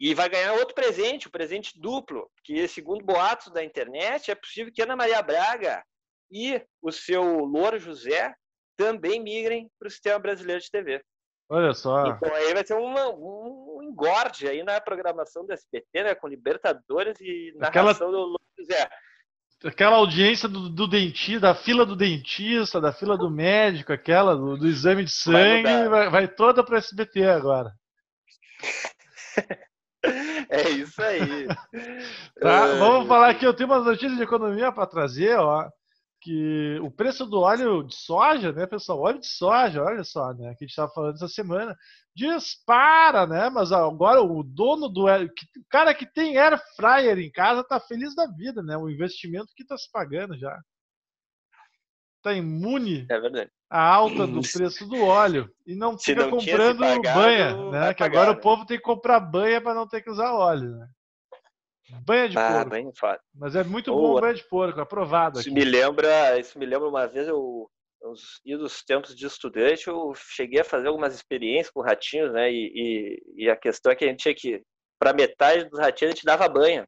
E 0.00 0.14
vai 0.14 0.28
ganhar 0.28 0.54
outro 0.54 0.74
presente, 0.74 1.26
o 1.26 1.28
um 1.28 1.32
presente 1.32 1.78
duplo, 1.78 2.28
que 2.42 2.66
segundo 2.66 3.04
boatos 3.04 3.52
da 3.52 3.62
internet, 3.62 4.32
é 4.32 4.34
possível 4.34 4.72
que 4.72 4.82
Ana 4.82 4.96
Maria 4.96 5.22
Braga 5.22 5.84
e 6.28 6.60
o 6.82 6.90
seu 6.90 7.22
Louro 7.44 7.78
José 7.78 8.34
também 8.76 9.22
migrem 9.22 9.70
para 9.78 9.86
o 9.86 9.90
sistema 9.90 10.18
brasileiro 10.18 10.60
de 10.60 10.70
TV. 10.70 11.00
Olha 11.48 11.72
só. 11.72 12.06
Então 12.06 12.34
aí 12.34 12.52
vai 12.52 12.64
ter 12.64 12.74
uma, 12.74 13.10
um 13.10 13.71
engorde 13.92 14.48
aí 14.48 14.62
na 14.62 14.80
programação 14.80 15.44
do 15.44 15.52
SBT, 15.52 16.02
né? 16.02 16.14
Com 16.14 16.28
Libertadores 16.28 17.20
e 17.20 17.52
narração 17.56 18.08
Aquela... 18.08 18.10
do 18.10 18.40
José 18.58 18.88
aquela 19.64 19.96
audiência 19.96 20.48
do, 20.48 20.68
do 20.68 20.88
dentista, 20.88 21.38
da 21.38 21.54
fila 21.54 21.86
do 21.86 21.94
dentista, 21.94 22.80
da 22.80 22.92
fila 22.92 23.16
do 23.16 23.30
médico, 23.30 23.92
aquela 23.92 24.34
do, 24.34 24.56
do 24.56 24.66
exame 24.66 25.04
de 25.04 25.12
sangue, 25.12 25.62
vai, 25.62 25.88
vai, 25.88 26.10
vai 26.10 26.28
toda 26.28 26.64
para 26.64 26.74
o 26.74 26.78
SBT 26.78 27.24
agora. 27.24 27.72
É 30.50 30.68
isso 30.68 31.00
aí. 31.00 31.46
tá, 32.40 32.66
é... 32.66 32.78
Vamos 32.78 33.06
falar 33.06 33.30
aqui, 33.30 33.46
eu 33.46 33.54
tenho 33.54 33.68
umas 33.70 33.84
notícias 33.84 34.16
de 34.16 34.22
economia 34.22 34.72
para 34.72 34.86
trazer, 34.86 35.38
ó. 35.38 35.70
Que 36.22 36.78
o 36.80 36.88
preço 36.88 37.26
do 37.26 37.40
óleo 37.40 37.82
de 37.82 37.96
soja, 37.96 38.52
né, 38.52 38.64
pessoal? 38.64 39.00
Óleo 39.00 39.18
de 39.18 39.26
soja, 39.26 39.82
olha 39.82 40.04
só, 40.04 40.32
né? 40.32 40.54
Que 40.54 40.64
a 40.64 40.66
gente 40.66 40.70
estava 40.70 40.92
falando 40.92 41.16
essa 41.16 41.26
semana, 41.26 41.76
dispara, 42.14 43.26
né? 43.26 43.50
Mas 43.50 43.72
agora 43.72 44.22
o 44.22 44.44
dono 44.44 44.88
do. 44.88 45.06
O 45.06 45.30
cara 45.68 45.92
que 45.92 46.06
tem 46.06 46.38
air 46.38 46.56
fryer 46.76 47.18
em 47.18 47.30
casa 47.30 47.64
tá 47.64 47.80
feliz 47.80 48.14
da 48.14 48.28
vida, 48.28 48.62
né? 48.62 48.76
O 48.76 48.88
investimento 48.88 49.52
que 49.56 49.64
está 49.64 49.76
se 49.76 49.90
pagando 49.90 50.38
já. 50.38 50.56
Tá 52.22 52.32
imune 52.32 53.04
é 53.10 53.48
à 53.68 53.82
alta 53.82 54.24
do 54.24 54.42
preço 54.42 54.86
do 54.86 55.02
óleo. 55.02 55.50
E 55.66 55.74
não 55.74 55.98
Se 55.98 56.04
fica 56.04 56.22
não 56.22 56.38
comprando 56.38 56.78
pagado, 56.78 57.20
banha, 57.20 57.70
né? 57.72 57.94
Que 57.94 58.04
agora 58.04 58.30
o 58.30 58.40
povo 58.40 58.64
tem 58.64 58.76
que 58.76 58.84
comprar 58.84 59.18
banha 59.18 59.60
para 59.60 59.74
não 59.74 59.88
ter 59.88 60.02
que 60.02 60.10
usar 60.10 60.32
óleo, 60.32 60.70
né? 60.76 60.88
Banha 62.00 62.28
de 62.28 62.38
ah, 62.38 62.64
porco. 62.64 63.22
Mas 63.34 63.54
é 63.54 63.62
muito 63.62 63.92
Boa. 63.92 64.14
bom 64.14 64.20
banha 64.20 64.34
de 64.34 64.44
porco, 64.44 64.80
aprovado. 64.80 65.38
Isso 65.40 65.48
aqui. 65.48 65.58
me 65.58 65.64
lembra, 65.64 66.38
isso 66.38 66.58
me 66.58 66.66
lembra 66.66 66.88
uma 66.88 67.06
vez 67.06 67.28
eu 67.28 67.68
nos 68.02 68.40
idos 68.44 68.82
tempos 68.82 69.14
de 69.14 69.26
estudante, 69.26 69.86
eu 69.86 70.12
cheguei 70.14 70.60
a 70.60 70.64
fazer 70.64 70.88
algumas 70.88 71.14
experiências 71.14 71.70
com 71.70 71.80
ratinhos, 71.80 72.32
né? 72.32 72.50
E, 72.50 72.72
e, 72.74 73.44
e 73.44 73.50
a 73.50 73.56
questão 73.56 73.92
é 73.92 73.94
que 73.94 74.04
a 74.04 74.08
gente 74.08 74.20
tinha 74.20 74.34
que, 74.34 74.62
para 74.98 75.12
metade 75.12 75.68
dos 75.68 75.78
ratinhos, 75.78 76.12
a 76.12 76.14
gente 76.16 76.24
dava 76.24 76.48
banha. 76.48 76.84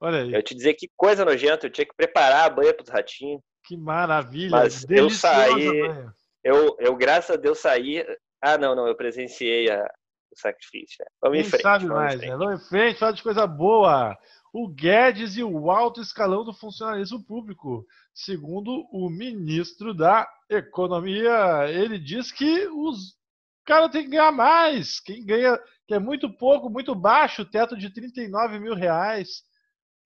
Olha 0.00 0.22
aí. 0.22 0.32
Eu 0.32 0.42
te 0.42 0.54
dizer 0.54 0.74
que 0.74 0.88
coisa 0.96 1.24
nojenta, 1.24 1.66
eu 1.66 1.70
tinha 1.70 1.86
que 1.86 1.94
preparar 1.94 2.46
a 2.46 2.50
banha 2.50 2.74
para 2.74 2.82
os 2.82 2.88
ratinhos. 2.88 3.40
Que 3.64 3.76
maravilha! 3.76 4.50
Mas 4.50 4.88
eu 4.88 5.10
saí, 5.10 5.68
eu, 6.42 6.76
eu, 6.78 6.96
graças 6.96 7.36
a 7.36 7.40
Deus 7.40 7.58
saí. 7.58 8.04
Ah, 8.42 8.58
não, 8.58 8.74
não, 8.74 8.86
eu 8.86 8.96
presenciei 8.96 9.70
a, 9.70 9.82
o 10.30 10.38
sacrifício. 10.38 10.96
Né? 11.00 11.06
Vamos 11.22 11.38
Quem 11.38 11.46
em 11.46 11.50
frente. 11.50 11.62
sabe 11.62 11.86
vamos 11.86 12.02
mais, 12.02 12.14
em 12.14 12.18
frente. 12.18 12.30
né? 12.30 12.36
Vamos 12.36 12.62
em 12.62 12.68
frente, 12.68 12.98
fala 12.98 13.12
de 13.12 13.22
coisa 13.22 13.46
boa. 13.46 14.18
O 14.54 14.68
Guedes 14.68 15.36
e 15.36 15.42
o 15.42 15.68
alto 15.68 16.00
escalão 16.00 16.44
do 16.44 16.54
funcionalismo 16.54 17.20
público 17.24 17.84
segundo 18.14 18.86
o 18.92 19.10
ministro 19.10 19.92
da 19.92 20.30
Economia. 20.48 21.68
Ele 21.68 21.98
diz 21.98 22.30
que 22.30 22.68
os 22.68 23.16
caras 23.66 23.90
têm 23.90 24.04
que 24.04 24.10
ganhar 24.10 24.30
mais. 24.30 25.00
Quem 25.00 25.26
ganha, 25.26 25.58
que 25.88 25.94
é 25.94 25.98
muito 25.98 26.32
pouco, 26.32 26.70
muito 26.70 26.94
baixo, 26.94 27.42
o 27.42 27.44
teto 27.44 27.76
de 27.76 27.92
39 27.92 28.60
mil 28.60 28.76
reais. 28.76 29.42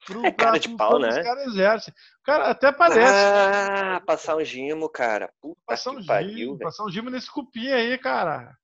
Pro, 0.07 0.25
é 0.25 0.33
cara 0.33 0.59
de 0.59 0.71
pau, 0.71 0.99
né? 0.99 1.11
Os 1.11 1.19
caras 1.19 1.47
exercem. 1.49 1.93
O 1.93 2.23
cara 2.25 2.49
até 2.49 2.73
parece. 2.73 3.03
Ah, 3.05 4.01
passar 4.07 4.35
um 4.35 4.45
gimo, 4.47 4.89
cara. 4.89 5.31
Puta 5.43 5.61
passar 5.67 5.91
um 5.91 6.03
pariu, 6.07 6.33
gimo, 6.33 6.59
passar 6.59 6.85
um 6.87 6.91
gimo 6.91 7.11
nesse 7.11 7.31
cupim 7.31 7.69
aí, 7.69 7.99
cara. 7.99 8.57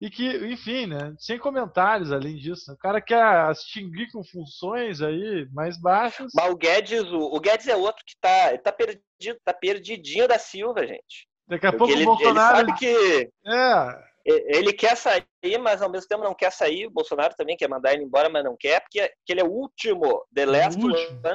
E 0.00 0.10
que, 0.10 0.36
enfim, 0.46 0.86
né? 0.86 1.14
Sem 1.18 1.38
comentários 1.38 2.12
além 2.12 2.36
disso. 2.36 2.72
O 2.72 2.76
cara 2.76 3.00
quer 3.00 3.50
extinguir 3.50 4.10
com 4.10 4.24
funções 4.24 5.00
aí 5.00 5.48
mais 5.52 5.80
baixas. 5.80 6.32
Mas 6.34 6.50
o 6.50 6.56
Guedes, 6.56 7.10
o, 7.10 7.18
o 7.18 7.40
Guedes 7.40 7.68
é 7.68 7.76
outro 7.76 8.04
que 8.06 8.16
tá, 8.20 8.56
tá 8.58 8.72
perdido, 8.72 9.38
tá 9.44 9.54
perdidinho 9.54 10.28
da 10.28 10.38
Silva, 10.38 10.86
gente. 10.86 11.28
Daqui 11.46 11.66
a 11.66 11.72
Porque 11.72 11.78
pouco 11.78 11.92
ele, 11.92 12.02
o 12.02 12.06
Bolsonaro. 12.06 12.58
Ele 12.58 12.66
sabe 12.66 12.78
que. 12.78 13.30
É. 13.46 14.14
Ele 14.26 14.72
quer 14.72 14.96
sair, 14.96 15.58
mas 15.60 15.82
ao 15.82 15.90
mesmo 15.90 16.08
tempo 16.08 16.24
não 16.24 16.34
quer 16.34 16.50
sair. 16.50 16.86
O 16.86 16.90
Bolsonaro 16.90 17.34
também 17.36 17.58
quer 17.58 17.68
mandar 17.68 17.92
ele 17.92 18.04
embora, 18.04 18.30
mas 18.30 18.42
não 18.42 18.56
quer, 18.56 18.80
porque 18.80 19.12
ele 19.28 19.40
é 19.40 19.44
o 19.44 19.50
último 19.50 20.24
The 20.34 20.46
Last 20.46 20.80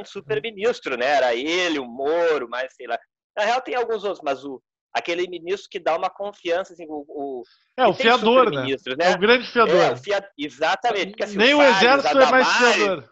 super-ministro, 0.05 0.97
né? 0.97 1.05
Era 1.05 1.35
ele, 1.35 1.77
o 1.77 1.85
Moro, 1.85 2.49
mais 2.49 2.73
sei 2.73 2.87
lá. 2.87 2.97
Na 3.37 3.45
real 3.45 3.61
tem 3.61 3.75
alguns 3.75 4.03
outros, 4.03 4.23
mas 4.23 4.43
o, 4.43 4.59
aquele 4.93 5.27
ministro 5.27 5.69
que 5.69 5.79
dá 5.79 5.95
uma 5.95 6.09
confiança, 6.09 6.73
assim, 6.73 6.85
o, 6.87 7.05
o 7.07 7.43
é 7.77 7.87
o 7.87 7.93
fiador, 7.93 8.51
né? 8.51 8.63
né? 8.63 9.11
É 9.11 9.15
o 9.15 9.19
grande 9.19 9.49
fiador. 9.49 9.75
É, 9.75 9.91
o 9.91 9.97
fia... 9.97 10.27
Exatamente. 10.37 11.11
Porque, 11.11 11.23
assim, 11.23 11.37
nem 11.37 11.53
o, 11.53 11.59
o 11.59 11.63
exército 11.63 12.19
é 12.19 12.31
mais 12.31 12.47
fiador. 12.47 13.09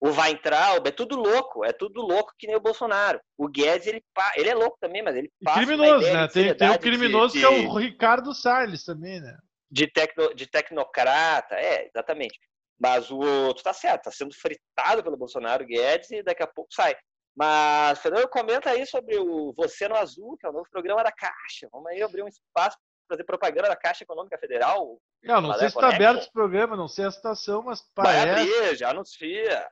O 0.00 0.08
Weintraub, 0.08 0.86
é 0.86 0.90
tudo 0.90 1.14
louco, 1.14 1.62
é 1.62 1.72
tudo 1.72 2.00
louco 2.00 2.32
que 2.38 2.46
nem 2.46 2.56
o 2.56 2.60
Bolsonaro. 2.60 3.20
O 3.36 3.46
Guedes, 3.46 3.86
ele, 3.86 4.02
ele 4.34 4.48
é 4.48 4.54
louco 4.54 4.78
também, 4.80 5.02
mas 5.02 5.14
ele 5.14 5.30
passa. 5.44 5.60
E 5.60 5.66
criminoso, 5.66 6.06
né? 6.10 6.28
Tem, 6.28 6.54
tem 6.56 6.70
o 6.70 6.78
criminoso 6.78 7.34
de, 7.34 7.40
que 7.40 7.44
é 7.44 7.48
o 7.48 7.74
Ricardo 7.76 8.32
Salles 8.32 8.82
também, 8.82 9.20
né? 9.20 9.36
De, 9.70 9.86
tecno, 9.86 10.34
de 10.34 10.46
tecnocrata, 10.46 11.54
é, 11.54 11.86
exatamente. 11.86 12.38
Mas 12.80 13.10
o 13.10 13.18
outro 13.18 13.62
tá 13.62 13.74
certo, 13.74 14.04
tá 14.04 14.10
sendo 14.10 14.34
fritado 14.34 15.02
pelo 15.02 15.18
Bolsonaro 15.18 15.66
Guedes 15.66 16.10
e 16.12 16.22
daqui 16.22 16.42
a 16.42 16.46
pouco 16.46 16.72
sai. 16.72 16.96
Mas, 17.40 17.98
Fernando, 18.00 18.28
comenta 18.28 18.68
aí 18.68 18.84
sobre 18.84 19.16
o 19.16 19.54
Você 19.56 19.88
no 19.88 19.96
Azul, 19.96 20.36
que 20.36 20.44
é 20.44 20.50
o 20.50 20.52
novo 20.52 20.68
programa 20.70 21.02
da 21.02 21.10
Caixa. 21.10 21.70
Vamos 21.72 21.86
aí 21.86 22.02
abrir 22.02 22.22
um 22.22 22.28
espaço 22.28 22.76
para 22.76 23.16
fazer 23.16 23.24
propaganda 23.24 23.66
da 23.66 23.76
Caixa 23.76 24.04
Econômica 24.04 24.36
Federal. 24.36 25.00
Não, 25.24 25.40
não 25.40 25.54
sei 25.54 25.70
se 25.70 25.74
está 25.74 25.88
aberto 25.88 26.18
esse 26.18 26.30
programa, 26.30 26.76
não 26.76 26.86
sei 26.86 27.06
a 27.06 27.10
situação, 27.10 27.62
mas 27.62 27.80
parece... 27.94 28.26
Vai 28.26 28.30
abrir, 28.42 28.76
já 28.76 28.90
anuncia. 28.90 29.70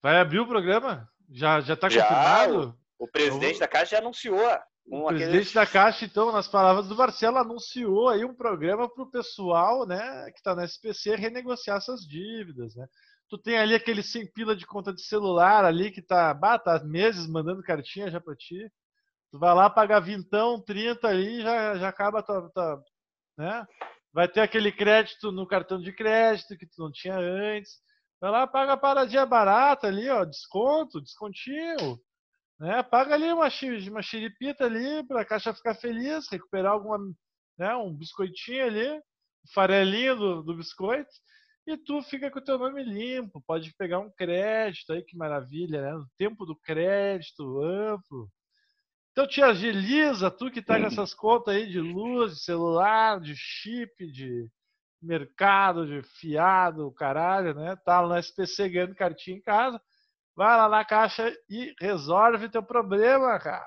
Vai 0.00 0.20
abrir 0.20 0.38
o 0.38 0.46
programa? 0.46 1.10
Já 1.28 1.58
está 1.58 1.88
confirmado? 1.88 2.78
O, 3.00 3.06
o 3.06 3.08
presidente 3.08 3.58
da 3.58 3.66
Caixa 3.66 3.96
já 3.96 3.98
anunciou. 3.98 4.48
Um, 4.88 5.06
o 5.06 5.08
presidente 5.08 5.52
da 5.52 5.66
Caixa, 5.66 6.04
então, 6.04 6.30
nas 6.30 6.46
palavras 6.46 6.86
do 6.86 6.94
Marcelo, 6.94 7.38
anunciou 7.38 8.10
aí 8.10 8.24
um 8.24 8.32
programa 8.32 8.88
para 8.88 9.02
o 9.02 9.10
pessoal 9.10 9.84
né, 9.88 10.30
que 10.30 10.38
está 10.38 10.54
na 10.54 10.64
SPC 10.64 11.16
renegociar 11.16 11.78
essas 11.78 12.02
dívidas. 12.02 12.76
Né? 12.76 12.86
Tu 13.28 13.38
tem 13.38 13.58
ali 13.58 13.74
aquele 13.74 14.02
sem 14.02 14.30
pila 14.32 14.54
de 14.54 14.66
conta 14.66 14.92
de 14.92 15.02
celular 15.02 15.64
ali 15.64 15.90
que 15.90 16.00
tá, 16.00 16.32
bah, 16.32 16.58
tá 16.58 16.82
meses 16.84 17.26
mandando 17.26 17.62
cartinha 17.62 18.10
já 18.10 18.20
para 18.20 18.36
ti. 18.36 18.70
Tu 19.32 19.38
vai 19.38 19.52
lá 19.54 19.68
pagar 19.68 20.00
vintão, 20.00 20.62
30 20.62 21.08
ali 21.08 21.42
já, 21.42 21.76
já 21.76 21.88
acaba 21.88 22.22
tua, 22.22 22.48
tua, 22.50 22.82
né? 23.36 23.66
Vai 24.12 24.28
ter 24.28 24.40
aquele 24.40 24.70
crédito 24.70 25.32
no 25.32 25.46
cartão 25.46 25.80
de 25.80 25.92
crédito 25.92 26.56
que 26.56 26.66
tu 26.66 26.82
não 26.82 26.92
tinha 26.92 27.16
antes. 27.18 27.72
Vai 28.20 28.30
lá, 28.30 28.46
paga 28.46 28.74
a 28.74 28.76
paradinha 28.76 29.26
barata 29.26 29.88
ali, 29.88 30.08
ó, 30.08 30.24
desconto, 30.24 31.00
descontinho. 31.02 32.00
Né? 32.58 32.82
Paga 32.84 33.14
ali 33.14 33.30
uma, 33.32 33.48
uma 33.90 34.02
xiripita 34.02 34.64
ali 34.64 35.06
para 35.06 35.22
a 35.22 35.24
caixa 35.24 35.52
ficar 35.52 35.74
feliz, 35.74 36.28
recuperar 36.30 36.72
alguma, 36.72 36.98
né, 37.58 37.74
um 37.76 37.94
biscoitinho 37.94 38.64
ali, 38.64 38.88
um 38.90 39.52
farelinho 39.52 40.16
do, 40.16 40.42
do 40.42 40.56
biscoito 40.56 41.10
e 41.66 41.76
tu 41.76 42.00
fica 42.02 42.30
com 42.30 42.38
o 42.38 42.44
teu 42.44 42.58
nome 42.58 42.82
limpo, 42.84 43.42
pode 43.44 43.74
pegar 43.76 43.98
um 43.98 44.10
crédito 44.10 44.92
aí, 44.92 45.02
que 45.02 45.16
maravilha, 45.16 45.82
né? 45.82 45.94
O 45.96 46.06
tempo 46.16 46.46
do 46.46 46.54
crédito 46.54 47.60
amplo. 47.60 48.30
Então 49.10 49.26
te 49.26 49.42
agiliza, 49.42 50.30
tu 50.30 50.50
que 50.50 50.62
tá 50.62 50.78
com 50.78 50.86
essas 50.86 51.12
contas 51.12 51.54
aí 51.54 51.66
de 51.66 51.80
luz, 51.80 52.34
de 52.34 52.44
celular, 52.44 53.18
de 53.18 53.34
chip, 53.34 54.06
de 54.12 54.46
mercado, 55.02 55.86
de 55.86 56.02
fiado, 56.02 56.92
caralho, 56.92 57.54
né? 57.54 57.74
Tá 57.84 58.00
lá 58.00 58.08
no 58.08 58.18
SPC 58.18 58.68
ganhando 58.68 58.94
cartinha 58.94 59.36
em 59.36 59.42
casa, 59.42 59.80
vai 60.36 60.56
lá 60.56 60.68
na 60.68 60.84
caixa 60.84 61.34
e 61.48 61.74
resolve 61.80 62.48
teu 62.48 62.62
problema, 62.62 63.38
cara. 63.40 63.66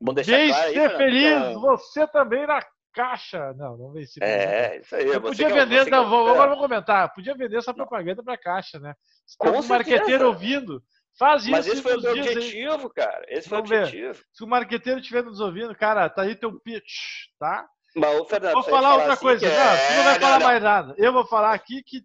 Vamos 0.00 0.16
deixar 0.16 0.36
Vem 0.36 0.48
claro 0.48 0.72
ser 0.72 0.96
feliz, 0.96 1.54
você 1.54 2.06
também 2.08 2.46
na 2.46 2.60
caixa. 2.96 3.52
Não, 3.52 3.76
não 3.76 3.92
venci. 3.92 4.18
É, 4.22 4.78
isso 4.80 4.96
aí. 4.96 5.06
Eu 5.06 5.20
podia 5.20 5.50
vender, 5.50 5.86
não, 5.90 6.08
vou, 6.08 6.28
agora 6.28 6.50
vou 6.50 6.58
comentar. 6.58 7.12
Podia 7.12 7.36
vender 7.36 7.58
essa 7.58 7.74
propaganda 7.74 8.22
para 8.22 8.38
caixa, 8.38 8.80
né? 8.80 8.94
Se 9.26 9.36
tem 9.36 9.52
um 9.52 9.62
marqueteiro 9.62 10.28
ouvindo, 10.28 10.82
faz 11.18 11.42
isso. 11.42 11.50
Mas 11.50 11.66
esse 11.66 11.82
foi 11.82 11.96
o 11.96 12.00
meu 12.00 12.12
objetivo, 12.12 12.86
aí. 12.86 12.94
cara. 12.94 13.24
Esse 13.28 13.48
foi 13.48 13.58
o 13.58 13.60
objetivo. 13.60 14.14
Ver. 14.14 14.24
Se 14.32 14.42
o 14.42 14.46
marqueteiro 14.46 14.98
estiver 14.98 15.22
nos 15.22 15.40
ouvindo, 15.40 15.76
cara, 15.76 16.08
tá 16.08 16.22
aí 16.22 16.34
teu 16.34 16.58
pitch, 16.58 17.26
tá? 17.38 17.68
Mas, 17.94 18.20
o 18.20 18.24
Fernando, 18.24 18.54
vou 18.54 18.62
falar 18.62 18.94
outra 18.94 19.12
assim 19.12 19.22
coisa. 19.22 19.46
Não, 19.46 19.54
é... 19.54 19.96
não 19.96 20.04
vai 20.04 20.20
falar 20.20 20.38
não, 20.38 20.46
mais 20.46 20.62
nada. 20.62 20.94
Eu 20.96 21.12
vou 21.12 21.26
falar 21.26 21.52
aqui 21.52 21.82
que 21.82 22.02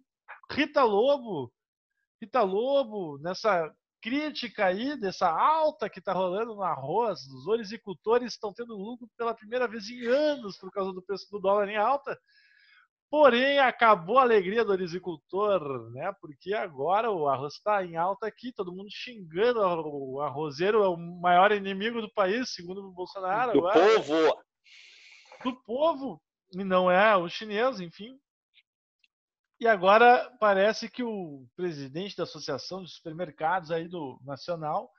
Rita 0.50 0.84
Lobo, 0.84 1.50
Rita 2.20 2.42
Lobo, 2.42 3.18
nessa 3.18 3.70
crítica 4.02 4.66
aí 4.66 4.98
dessa 4.98 5.30
alta 5.30 5.88
que 5.88 6.00
está 6.00 6.12
rolando 6.12 6.56
no 6.56 6.62
arroz, 6.62 7.20
os 7.28 7.46
orizicultores 7.46 8.32
estão 8.32 8.52
tendo 8.52 8.74
lucro 8.76 9.08
pela 9.16 9.32
primeira 9.32 9.68
vez 9.68 9.88
em 9.88 10.04
anos 10.04 10.58
por 10.58 10.70
causa 10.72 10.92
do 10.92 11.00
preço 11.00 11.30
do 11.30 11.38
dólar 11.38 11.68
em 11.68 11.76
alta. 11.76 12.18
Porém, 13.08 13.58
acabou 13.58 14.18
a 14.18 14.22
alegria 14.22 14.64
do 14.64 14.72
orizicultor, 14.72 15.90
né? 15.92 16.12
Porque 16.20 16.54
agora 16.54 17.10
o 17.10 17.28
arroz 17.28 17.54
está 17.54 17.84
em 17.84 17.94
alta 17.94 18.26
aqui, 18.26 18.52
todo 18.52 18.74
mundo 18.74 18.88
xingando 18.90 19.60
o 19.60 20.20
arrozeiro 20.20 20.82
é 20.82 20.88
o 20.88 20.96
maior 20.96 21.52
inimigo 21.52 22.00
do 22.00 22.10
país, 22.12 22.54
segundo 22.54 22.80
o 22.80 22.90
Bolsonaro. 22.90 23.52
Do 23.52 23.68
agora. 23.68 24.00
povo! 24.00 24.42
Do 25.44 25.62
povo, 25.64 26.22
e 26.54 26.64
não 26.64 26.90
é 26.90 27.14
o 27.16 27.28
chinês, 27.28 27.80
enfim. 27.80 28.18
E 29.62 29.68
agora 29.68 30.28
parece 30.40 30.90
que 30.90 31.04
o 31.04 31.46
presidente 31.54 32.16
da 32.16 32.24
Associação 32.24 32.82
de 32.82 32.90
Supermercados 32.90 33.70
aí 33.70 33.86
do 33.86 34.18
Nacional 34.24 34.90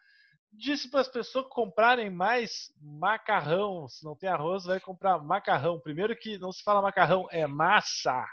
disse 0.53 0.89
para 0.89 1.01
as 1.01 1.09
pessoas 1.09 1.47
comprarem 1.49 2.09
mais 2.09 2.71
macarrão. 2.81 3.89
Se 3.89 4.05
não 4.05 4.15
tem 4.15 4.29
arroz, 4.29 4.63
vai 4.63 4.79
comprar 4.79 5.21
macarrão. 5.21 5.81
Primeiro 5.81 6.15
que 6.15 6.37
não 6.37 6.53
se 6.53 6.63
fala 6.63 6.81
macarrão, 6.81 7.27
é 7.29 7.45
massa. 7.45 8.25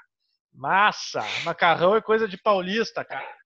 Massa. 0.55 1.25
Macarrão 1.43 1.97
é 1.97 2.01
coisa 2.01 2.29
de 2.29 2.39
paulista, 2.39 3.05
cara. 3.05 3.37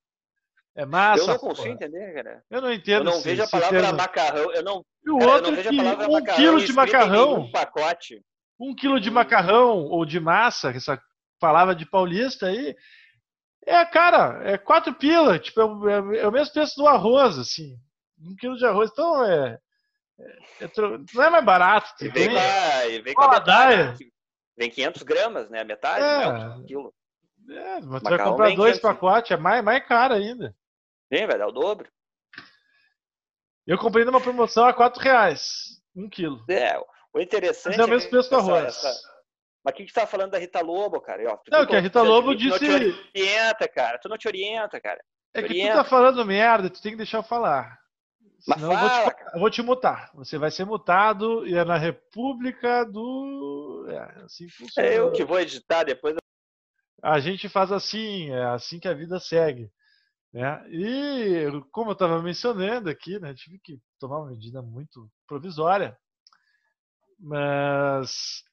É 0.76 0.84
massa. 0.84 1.22
Eu 1.22 1.26
não 1.28 1.38
consigo 1.38 1.68
entender, 1.68 2.12
cara. 2.12 2.44
Eu 2.50 2.60
não 2.60 2.70
entendo. 2.70 3.08
Eu 3.08 3.14
não 3.14 3.20
vejo 3.22 3.44
a 3.44 3.48
palavra 3.48 3.92
macarrão. 3.94 4.52
Eu 4.52 4.62
não. 4.62 4.84
E 5.02 5.10
o 5.10 5.18
cara, 5.20 5.32
outro 5.32 5.56
que 5.56 5.70
um 5.70 6.24
quilo 6.36 6.60
de 6.62 6.72
macarrão. 6.74 7.34
Um 7.40 7.50
pacote. 7.50 8.22
Um 8.60 8.74
quilo 8.74 9.00
de 9.00 9.10
macarrão 9.10 9.86
ou 9.86 10.04
de 10.04 10.20
massa, 10.20 10.68
essa 10.68 11.00
palavra 11.38 11.74
de 11.74 11.86
paulista 11.86 12.46
aí, 12.46 12.76
é, 13.66 13.84
cara, 13.84 14.42
é 14.44 14.58
quatro 14.58 14.94
pila. 14.94 15.38
Tipo, 15.38 15.88
é, 15.88 15.94
é, 15.94 16.20
é 16.20 16.28
o 16.28 16.32
mesmo 16.32 16.52
preço 16.52 16.76
do 16.76 16.86
arroz, 16.86 17.38
assim. 17.38 17.76
Um 18.20 18.36
quilo 18.36 18.56
de 18.56 18.66
arroz. 18.66 18.90
Então 18.90 19.24
é. 19.24 19.58
é, 20.18 20.64
é 20.64 20.70
não 21.14 21.22
é 21.22 21.30
mais 21.30 21.44
barato. 21.44 21.92
E 22.04 22.08
vem, 22.08 22.30
com 22.30 22.36
a, 22.36 22.86
e 22.86 23.02
vem 23.02 23.14
com 23.14 23.22
a 23.22 23.30
metade, 23.30 24.12
Vem 24.56 24.70
500 24.70 25.02
gramas, 25.02 25.50
né? 25.50 25.60
A 25.60 25.64
metade, 25.64 26.04
é, 26.04 26.32
né? 26.32 26.48
Um 26.56 26.64
quilo. 26.64 26.94
É, 27.50 27.80
mas 27.80 28.02
tu 28.02 28.08
vai 28.08 28.18
comprar 28.22 28.54
dois 28.54 28.78
pacotes, 28.78 29.32
é 29.32 29.36
mais, 29.36 29.64
mais 29.64 29.86
caro 29.86 30.14
ainda. 30.14 30.54
Vem, 31.10 31.26
vai 31.26 31.36
dar 31.36 31.48
o 31.48 31.52
dobro. 31.52 31.88
Eu 33.66 33.78
comprei 33.78 34.04
numa 34.04 34.20
promoção 34.20 34.66
a 34.66 34.72
4 34.72 35.02
reais. 35.02 35.80
Um 35.96 36.08
quilo. 36.08 36.44
É, 36.48 36.78
o 37.12 37.20
interessante. 37.20 37.76
Mas 37.76 37.78
é 37.78 37.84
o 37.84 37.88
mesmo 37.88 38.10
preço 38.10 38.30
do 38.30 38.36
arroz. 38.36 38.64
Essa... 38.64 39.13
Mas 39.64 39.72
o 39.72 39.76
que, 39.76 39.84
que 39.86 39.92
você 39.92 40.00
tá 40.00 40.06
falando 40.06 40.32
da 40.32 40.38
Rita 40.38 40.60
Lobo, 40.60 41.00
cara? 41.00 41.22
E, 41.22 41.26
ó, 41.26 41.38
não, 41.50 41.66
que 41.66 41.74
a 41.74 41.80
Rita 41.80 42.02
Lobo 42.02 42.34
disse. 42.34 42.58
Tu 42.58 42.68
não 42.68 42.78
te 42.78 42.94
orienta, 43.14 43.68
cara. 43.68 43.98
Tu 43.98 44.08
não 44.10 44.18
te 44.18 44.28
orienta, 44.28 44.80
cara. 44.80 45.02
É 45.32 45.42
que 45.42 45.68
tu 45.68 45.74
tá 45.74 45.84
falando 45.84 46.24
merda, 46.24 46.68
tu 46.68 46.82
tem 46.82 46.92
que 46.92 46.98
deixar 46.98 47.18
eu 47.18 47.22
falar. 47.22 47.78
Mas 48.46 48.60
fala, 48.60 48.74
eu, 48.74 48.78
vou 48.78 48.90
te, 48.90 49.22
eu 49.34 49.40
vou 49.40 49.50
te 49.50 49.62
mutar. 49.62 50.10
Você 50.14 50.36
vai 50.36 50.50
ser 50.50 50.66
mutado 50.66 51.46
e 51.46 51.56
é 51.56 51.64
na 51.64 51.78
República 51.78 52.84
do. 52.84 53.86
É, 53.88 54.24
assim 54.24 54.48
funciona. 54.50 54.86
É 54.86 54.98
eu 54.98 55.10
que 55.10 55.24
vou 55.24 55.40
editar 55.40 55.82
depois. 55.82 56.14
A 57.02 57.18
gente 57.18 57.48
faz 57.48 57.72
assim, 57.72 58.30
é 58.30 58.44
assim 58.44 58.78
que 58.78 58.88
a 58.88 58.94
vida 58.94 59.18
segue. 59.18 59.70
Né? 60.32 60.62
E 60.68 61.46
como 61.72 61.90
eu 61.90 61.94
estava 61.94 62.20
mencionando 62.22 62.90
aqui, 62.90 63.18
né, 63.18 63.32
tive 63.34 63.58
que 63.58 63.78
tomar 63.98 64.18
uma 64.18 64.30
medida 64.30 64.60
muito 64.60 65.08
provisória. 65.26 65.96
Mas 67.18 68.44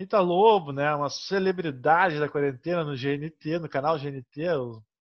Rita 0.00 0.18
Lobo, 0.18 0.72
né, 0.72 0.94
uma 0.94 1.10
celebridade 1.10 2.18
da 2.18 2.26
quarentena 2.26 2.82
no 2.82 2.96
GNT, 2.96 3.58
no 3.58 3.68
canal 3.68 3.98
GNT, 3.98 4.46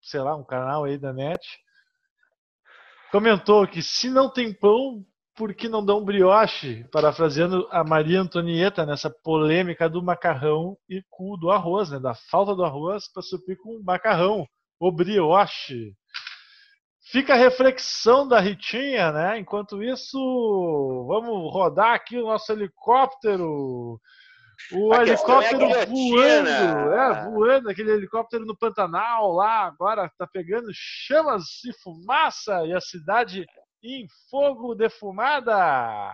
sei 0.02 0.18
lá, 0.18 0.34
um 0.34 0.42
canal 0.42 0.82
aí 0.82 0.98
da 0.98 1.12
net, 1.12 1.40
comentou 3.12 3.68
que 3.68 3.82
se 3.82 4.10
não 4.10 4.28
tem 4.28 4.52
pão, 4.52 5.06
por 5.36 5.54
que 5.54 5.68
não 5.68 5.84
dão 5.84 6.04
brioche? 6.04 6.82
Parafraseando 6.90 7.68
a 7.70 7.84
Maria 7.84 8.20
Antonieta 8.20 8.84
nessa 8.84 9.08
polêmica 9.08 9.88
do 9.88 10.02
macarrão 10.02 10.76
e 10.88 11.04
cu 11.08 11.36
do 11.36 11.52
arroz, 11.52 11.90
né, 11.90 12.00
da 12.00 12.16
falta 12.28 12.56
do 12.56 12.64
arroz 12.64 13.06
para 13.12 13.22
suprir 13.22 13.58
com 13.58 13.80
macarrão, 13.84 14.44
o 14.80 14.90
brioche. 14.90 15.94
Fica 17.12 17.34
a 17.34 17.36
reflexão 17.36 18.26
da 18.26 18.40
Ritinha, 18.40 19.12
né? 19.12 19.38
Enquanto 19.38 19.82
isso, 19.82 20.18
vamos 21.08 21.52
rodar 21.52 21.94
aqui 21.94 22.18
o 22.18 22.26
nosso 22.26 22.52
helicóptero. 22.52 24.00
O 24.72 24.92
a 24.92 25.02
helicóptero 25.02 25.64
é 25.64 25.86
voando, 25.86 26.94
é, 26.94 27.24
voando, 27.24 27.70
aquele 27.70 27.90
helicóptero 27.90 28.46
no 28.46 28.56
Pantanal 28.56 29.32
lá, 29.32 29.66
agora 29.66 30.10
tá 30.16 30.26
pegando 30.26 30.68
chamas 30.72 31.64
e 31.64 31.72
fumaça 31.82 32.64
e 32.66 32.72
a 32.72 32.80
cidade 32.80 33.46
em 33.82 34.06
fogo 34.30 34.74
defumada. 34.74 36.12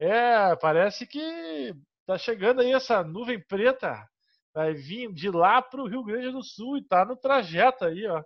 É, 0.00 0.56
parece 0.56 1.06
que 1.06 1.72
tá 2.06 2.18
chegando 2.18 2.60
aí 2.60 2.72
essa 2.72 3.04
nuvem 3.04 3.40
preta, 3.40 4.04
vai 4.52 4.74
vir 4.74 5.12
de 5.12 5.30
lá 5.30 5.62
para 5.62 5.80
o 5.80 5.88
Rio 5.88 6.02
Grande 6.02 6.30
do 6.30 6.42
Sul 6.42 6.78
e 6.78 6.84
tá 6.84 7.04
no 7.04 7.16
trajeto 7.16 7.84
aí, 7.84 8.06
ó. 8.06 8.22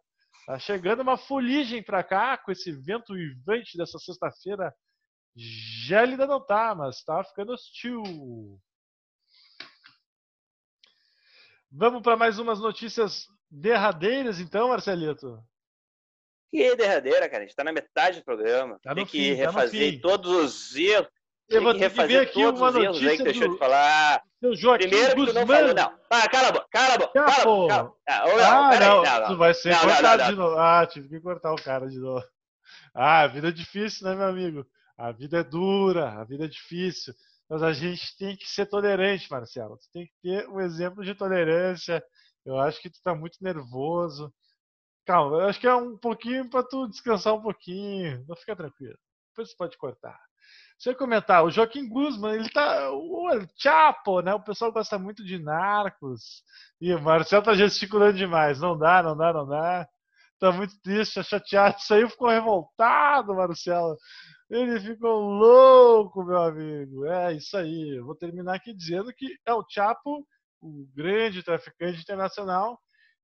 Tá 0.46 0.58
chegando 0.58 1.00
uma 1.00 1.16
fuligem 1.16 1.82
para 1.82 2.02
cá 2.02 2.38
com 2.38 2.50
esse 2.50 2.72
vento 2.72 3.14
vivante 3.14 3.76
dessa 3.76 3.98
sexta-feira. 3.98 4.74
Gélida 5.36 6.26
não 6.26 6.44
tá, 6.44 6.74
mas 6.74 7.02
tá 7.04 7.22
ficando 7.22 7.52
hostil. 7.52 8.02
Vamos 11.70 12.02
para 12.02 12.16
mais 12.16 12.38
umas 12.38 12.58
notícias 12.58 13.28
derradeiras, 13.50 14.40
então, 14.40 14.68
Marcelito? 14.68 15.42
Que 16.50 16.62
é 16.62 16.76
derradeira, 16.76 17.28
cara. 17.28 17.44
A 17.44 17.46
gente 17.46 17.54
tá 17.54 17.62
na 17.62 17.72
metade 17.72 18.18
do 18.18 18.24
programa. 18.24 18.78
Tá 18.82 18.94
Tem 18.94 19.06
que 19.06 19.12
fim, 19.12 19.36
tá 19.36 19.46
refazer 19.46 19.94
tá 19.94 20.08
todos 20.08 20.30
os 20.30 20.76
erros. 20.76 21.08
Eu 21.48 21.62
vou 21.62 21.74
ter 21.74 21.90
que 21.90 22.06
ver 22.06 22.18
aqui 22.18 22.44
uma 22.44 22.70
notícia 22.70 23.16
que 23.16 23.22
deixou 23.24 23.52
de 23.52 23.58
falar. 23.58 24.22
Seu 24.40 24.54
Joaquim 24.54 24.88
Primeiro 24.88 25.16
Guzmán. 25.16 25.26
que 25.26 25.32
tu 25.32 25.38
não 25.38 25.46
falou, 25.46 25.74
não. 25.74 25.98
Ah, 26.08 26.28
cala 26.28 26.48
a 26.48 26.52
boca, 26.52 26.66
cala 26.70 26.94
a 26.94 26.98
boca. 26.98 27.12
Cala, 27.12 27.32
a 27.32 27.44
boca, 27.44 27.74
cala. 27.74 27.94
Ah, 28.08 28.26
não, 28.26 28.38
ah, 28.38 28.80
não, 28.80 29.02
não, 29.02 29.28
não, 29.30 29.36
vai 29.36 29.52
ser 29.52 29.70
não, 29.70 29.80
cortado 29.80 30.24
de 30.24 30.32
novo. 30.36 30.56
Ah, 30.56 30.86
tive 30.86 31.08
que 31.08 31.20
cortar 31.20 31.52
o 31.52 31.62
cara 31.62 31.88
de 31.88 31.98
novo. 31.98 32.24
Ah, 32.94 33.22
a 33.22 33.26
vida 33.26 33.48
é 33.48 33.52
difícil, 33.52 34.08
né, 34.08 34.14
meu 34.14 34.26
amigo? 34.26 34.66
A 34.96 35.12
vida 35.12 35.40
é 35.40 35.44
dura, 35.44 36.10
a 36.20 36.24
vida 36.24 36.44
é 36.44 36.48
difícil. 36.48 37.14
Mas 37.50 37.64
a 37.64 37.72
gente 37.72 38.16
tem 38.16 38.36
que 38.36 38.48
ser 38.48 38.66
tolerante, 38.66 39.28
Marcelo. 39.28 39.76
Tu 39.76 39.90
tem 39.92 40.06
que 40.06 40.12
ter 40.22 40.48
um 40.48 40.60
exemplo 40.60 41.04
de 41.04 41.14
tolerância. 41.16 42.02
Eu 42.46 42.58
acho 42.60 42.80
que 42.80 42.88
tu 42.88 43.00
tá 43.02 43.12
muito 43.12 43.38
nervoso. 43.42 44.32
Calma, 45.04 45.38
eu 45.38 45.48
acho 45.48 45.60
que 45.60 45.66
é 45.66 45.74
um 45.74 45.98
pouquinho 45.98 46.48
para 46.48 46.62
tu 46.62 46.86
descansar 46.88 47.34
um 47.34 47.42
pouquinho. 47.42 48.24
Não 48.28 48.36
fica 48.36 48.54
tranquilo. 48.54 48.96
Depois 49.30 49.50
você 49.50 49.56
pode 49.56 49.76
cortar. 49.76 50.16
Eu 50.86 50.96
comentar, 50.96 51.44
o 51.44 51.50
Joaquim 51.50 51.88
Guzman, 51.88 52.34
ele 52.34 52.48
tá. 52.50 52.90
O 52.92 53.28
Chapo, 53.56 54.20
né? 54.22 54.32
O 54.32 54.42
pessoal 54.42 54.72
gosta 54.72 54.98
muito 54.98 55.24
de 55.24 55.38
narcos. 55.38 56.42
E 56.80 56.94
o 56.94 57.02
Marcelo 57.02 57.44
tá 57.44 57.54
gesticulando 57.54 58.16
demais. 58.16 58.60
Não 58.60 58.78
dá, 58.78 59.02
não 59.02 59.16
dá, 59.16 59.32
não 59.32 59.46
dá. 59.46 59.86
Tá 60.38 60.52
muito 60.52 60.80
triste, 60.82 61.16
tá 61.16 61.22
chateado. 61.22 61.76
Isso 61.78 61.92
aí 61.92 62.08
ficou 62.08 62.28
revoltado, 62.28 63.34
Marcelo. 63.34 63.96
Ele 64.50 64.80
ficou 64.80 65.20
louco, 65.20 66.24
meu 66.24 66.42
amigo. 66.42 67.06
É 67.06 67.32
isso 67.34 67.56
aí. 67.56 67.96
Eu 67.96 68.04
vou 68.04 68.16
terminar 68.16 68.56
aqui 68.56 68.74
dizendo 68.74 69.12
que 69.14 69.38
é 69.46 69.54
o 69.54 69.64
Chapo, 69.68 70.26
o 70.60 70.86
grande 70.92 71.42
traficante 71.42 72.00
internacional, 72.00 72.78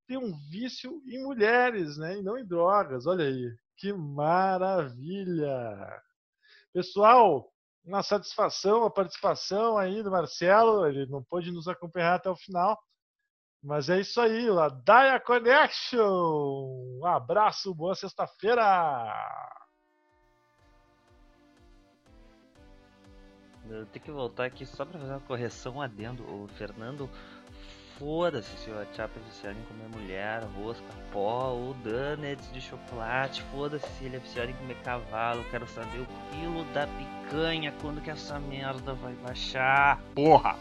tem 0.06 0.16
um 0.16 0.32
vício 0.50 1.02
em 1.06 1.22
mulheres, 1.24 1.98
né? 1.98 2.18
E 2.18 2.22
não 2.22 2.38
em 2.38 2.46
drogas. 2.46 3.06
Olha 3.06 3.24
aí. 3.24 3.52
Que 3.76 3.92
maravilha! 3.92 5.50
Pessoal, 6.72 7.52
uma 7.84 8.02
satisfação 8.02 8.84
a 8.84 8.90
participação 8.90 9.76
aí 9.76 10.02
do 10.02 10.10
Marcelo. 10.10 10.86
Ele 10.86 11.06
não 11.06 11.24
pôde 11.24 11.50
nos 11.50 11.66
acompanhar 11.68 12.14
até 12.14 12.30
o 12.30 12.36
final. 12.36 12.78
Mas 13.62 13.90
é 13.90 14.00
isso 14.00 14.20
aí, 14.20 14.48
a 14.48 14.68
Daya 14.68 15.18
Connection. 15.18 17.00
Um 17.00 17.06
abraço, 17.06 17.74
boa 17.74 17.96
sexta-feira. 17.96 18.62
Eu 23.68 23.86
tenho 23.86 24.04
que 24.04 24.10
voltar 24.10 24.44
aqui 24.44 24.64
só 24.64 24.84
para 24.84 24.98
fazer 24.98 25.12
uma 25.12 25.20
correção 25.20 25.80
adendo. 25.80 26.22
O 26.22 26.48
Fernando, 26.56 27.10
foda-se 27.98 28.56
se 28.58 28.70
o 28.70 28.74
Chapa 28.94 29.18
é 29.18 29.22
viciado 29.28 29.58
em 29.58 29.62
comer 29.64 29.88
mulher, 29.88 30.42
rosca, 30.56 30.84
pó 31.12 31.50
ou 31.50 31.74
donuts 31.74 32.52
de 32.52 32.60
chocolate. 32.60 33.42
Foda-se 33.50 33.86
se 33.98 34.04
ele 34.04 34.16
é 34.16 34.18
viciado 34.20 34.50
em 34.50 34.54
comer 34.54 34.76
cavalo. 34.82 35.44
Quero 35.50 35.66
saber 35.68 36.00
o 36.00 36.06
quilo 36.30 36.64
da 36.72 36.86
picanha 36.86 37.72
quando 37.80 38.00
que 38.00 38.10
essa 38.10 38.38
merda 38.38 38.94
vai 38.94 39.14
baixar. 39.14 40.00
Porra! 40.14 40.56